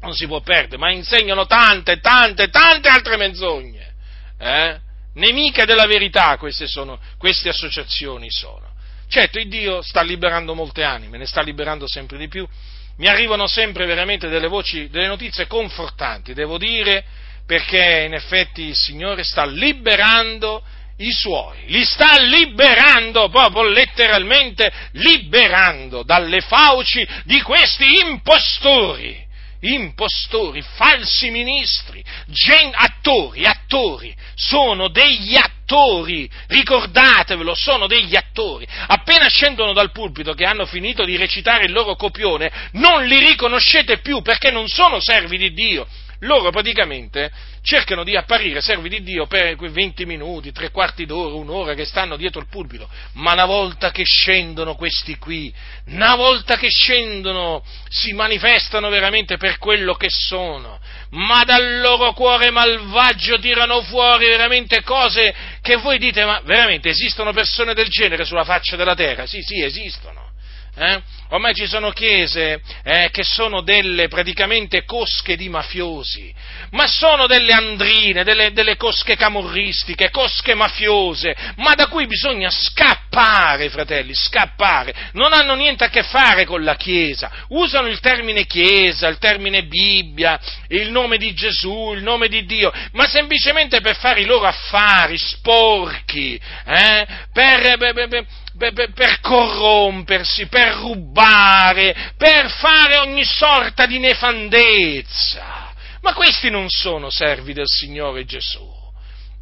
[0.00, 3.94] non si può perdere, ma insegnano tante, tante, tante altre menzogne.
[4.40, 4.80] Eh?
[5.14, 8.71] Nemiche della verità queste, sono, queste associazioni sono.
[9.12, 12.48] Certo, il Dio sta liberando molte anime, ne sta liberando sempre di più.
[12.96, 17.04] Mi arrivano sempre veramente delle voci, delle notizie confortanti, devo dire,
[17.44, 20.62] perché in effetti il Signore sta liberando
[20.96, 29.21] i suoi, li sta liberando, proprio letteralmente liberando dalle fauci di questi impostori
[29.62, 38.66] impostori, falsi ministri, gen- attori, attori, sono degli attori, ricordatevelo, sono degli attori.
[38.86, 43.98] Appena scendono dal pulpito che hanno finito di recitare il loro copione, non li riconoscete
[43.98, 45.86] più perché non sono servi di Dio,
[46.22, 47.30] loro praticamente
[47.62, 51.84] cercano di apparire servi di Dio per quei 20 minuti, tre quarti d'ora, un'ora che
[51.84, 55.52] stanno dietro il pulpito, ma una volta che scendono questi qui,
[55.86, 60.80] una volta che scendono si manifestano veramente per quello che sono,
[61.10, 67.32] ma dal loro cuore malvagio tirano fuori veramente cose che voi dite, ma veramente esistono
[67.32, 69.26] persone del genere sulla faccia della terra?
[69.26, 70.31] Sì, sì, esistono.
[70.74, 71.02] Eh?
[71.28, 76.32] Ormai ci sono chiese eh, che sono delle praticamente cosche di mafiosi,
[76.70, 83.68] ma sono delle andrine, delle, delle, cosche camorristiche, cosche mafiose, ma da cui bisogna scappare,
[83.68, 84.94] fratelli, scappare.
[85.12, 89.64] Non hanno niente a che fare con la Chiesa, usano il termine Chiesa, il termine
[89.64, 94.46] Bibbia, il nome di Gesù, il nome di Dio, ma semplicemente per fare i loro
[94.46, 97.06] affari sporchi, eh?
[97.30, 98.26] per, per, per
[98.70, 105.74] per, per, corrompersi, per rubare, per fare ogni sorta di nefandezza.
[106.02, 108.80] Ma questi non sono servi del Signore Gesù.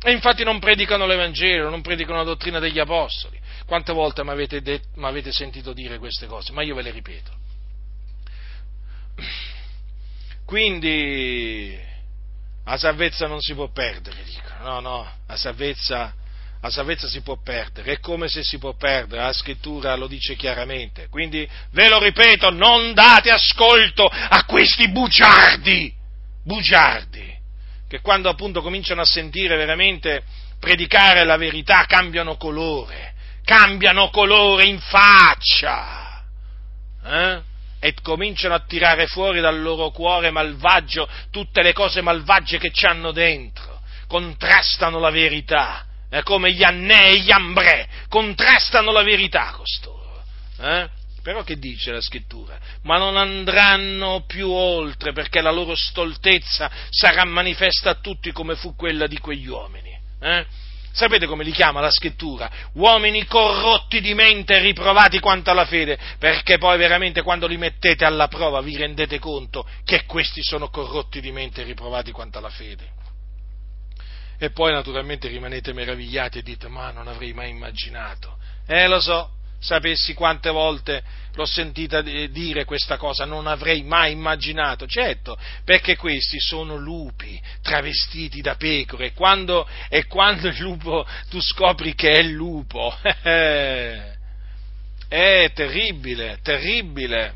[0.03, 3.39] E infatti non predicano l'Evangelo, non predicano la dottrina degli Apostoli.
[3.67, 6.53] Quante volte mi avete, sentito dire queste cose?
[6.53, 7.39] Ma io ve le ripeto.
[10.47, 11.79] Quindi
[12.65, 14.63] la salvezza non si può perdere, dicono.
[14.63, 16.15] No, no, la salvezza
[16.61, 20.37] la salvezza si può perdere, è come se si può perdere, la scrittura lo dice
[20.37, 21.09] chiaramente.
[21.09, 25.93] Quindi, ve lo ripeto, non date ascolto a questi bugiardi,
[26.45, 27.35] bugiardi,
[27.89, 30.23] che quando appunto cominciano a sentire veramente
[30.59, 36.23] predicare la verità cambiano colore, cambiano colore in faccia,
[37.03, 37.41] eh?
[37.83, 42.85] e cominciano a tirare fuori dal loro cuore malvagio tutte le cose malvagie che ci
[42.85, 49.53] hanno dentro, contrastano la verità eh, come gli annè e gli ambre, contrastano la verità
[49.53, 50.23] costoro.
[50.59, 50.89] Eh?
[51.23, 52.59] Però che dice la scrittura?
[52.83, 58.75] Ma non andranno più oltre perché la loro stoltezza sarà manifesta a tutti come fu
[58.75, 59.99] quella di quegli uomini.
[60.21, 60.47] Eh?
[60.93, 62.51] Sapete come li chiama la scrittura?
[62.75, 68.05] Uomini corrotti di mente e riprovati quanto alla fede, perché poi veramente quando li mettete
[68.05, 72.51] alla prova vi rendete conto che questi sono corrotti di mente e riprovati quanto alla
[72.51, 72.99] fede.
[74.43, 78.39] E poi naturalmente rimanete meravigliati e dite, ma non avrei mai immaginato.
[78.67, 81.03] Eh, lo so, sapessi quante volte
[81.35, 84.87] l'ho sentita dire questa cosa, non avrei mai immaginato.
[84.87, 91.39] Certo, perché questi sono lupi travestiti da pecore e quando, e quando il lupo tu
[91.39, 94.17] scopri che è il lupo, è
[95.53, 97.35] terribile, terribile,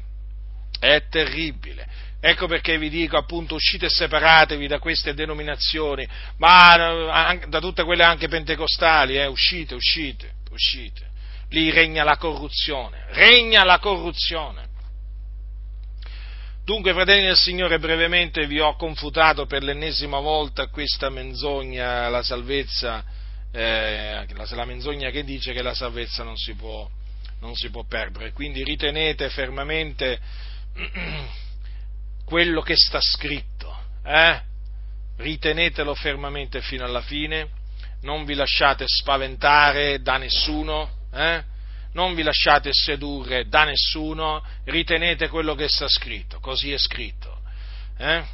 [0.81, 1.86] è terribile.
[2.26, 8.02] Ecco perché vi dico appunto uscite e separatevi da queste denominazioni, ma da tutte quelle
[8.02, 11.06] anche pentecostali, eh, uscite, uscite, uscite.
[11.51, 14.68] Lì regna la corruzione, regna la corruzione.
[16.64, 23.05] Dunque, fratelli del Signore, brevemente vi ho confutato per l'ennesima volta questa menzogna, la salvezza,
[23.52, 26.88] eh, la, la, menzogna che dice che la salvezza non si può,
[27.40, 28.32] non si può perdere.
[28.32, 30.18] Quindi ritenete fermamente
[32.24, 34.40] quello che sta scritto, eh?
[35.16, 37.48] ritenetelo fermamente fino alla fine,
[38.02, 41.42] non vi lasciate spaventare da nessuno, eh?
[41.92, 47.40] non vi lasciate sedurre da nessuno, ritenete quello che sta scritto, così è scritto.
[47.96, 48.24] Eh?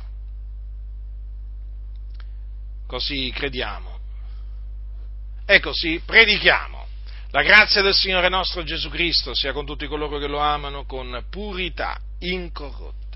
[2.86, 3.98] Così crediamo.
[5.46, 6.86] E così predichiamo.
[7.32, 11.24] La grazia del Signore nostro Gesù Cristo sia con tutti coloro che lo amano con
[11.30, 13.09] purità incorrotta.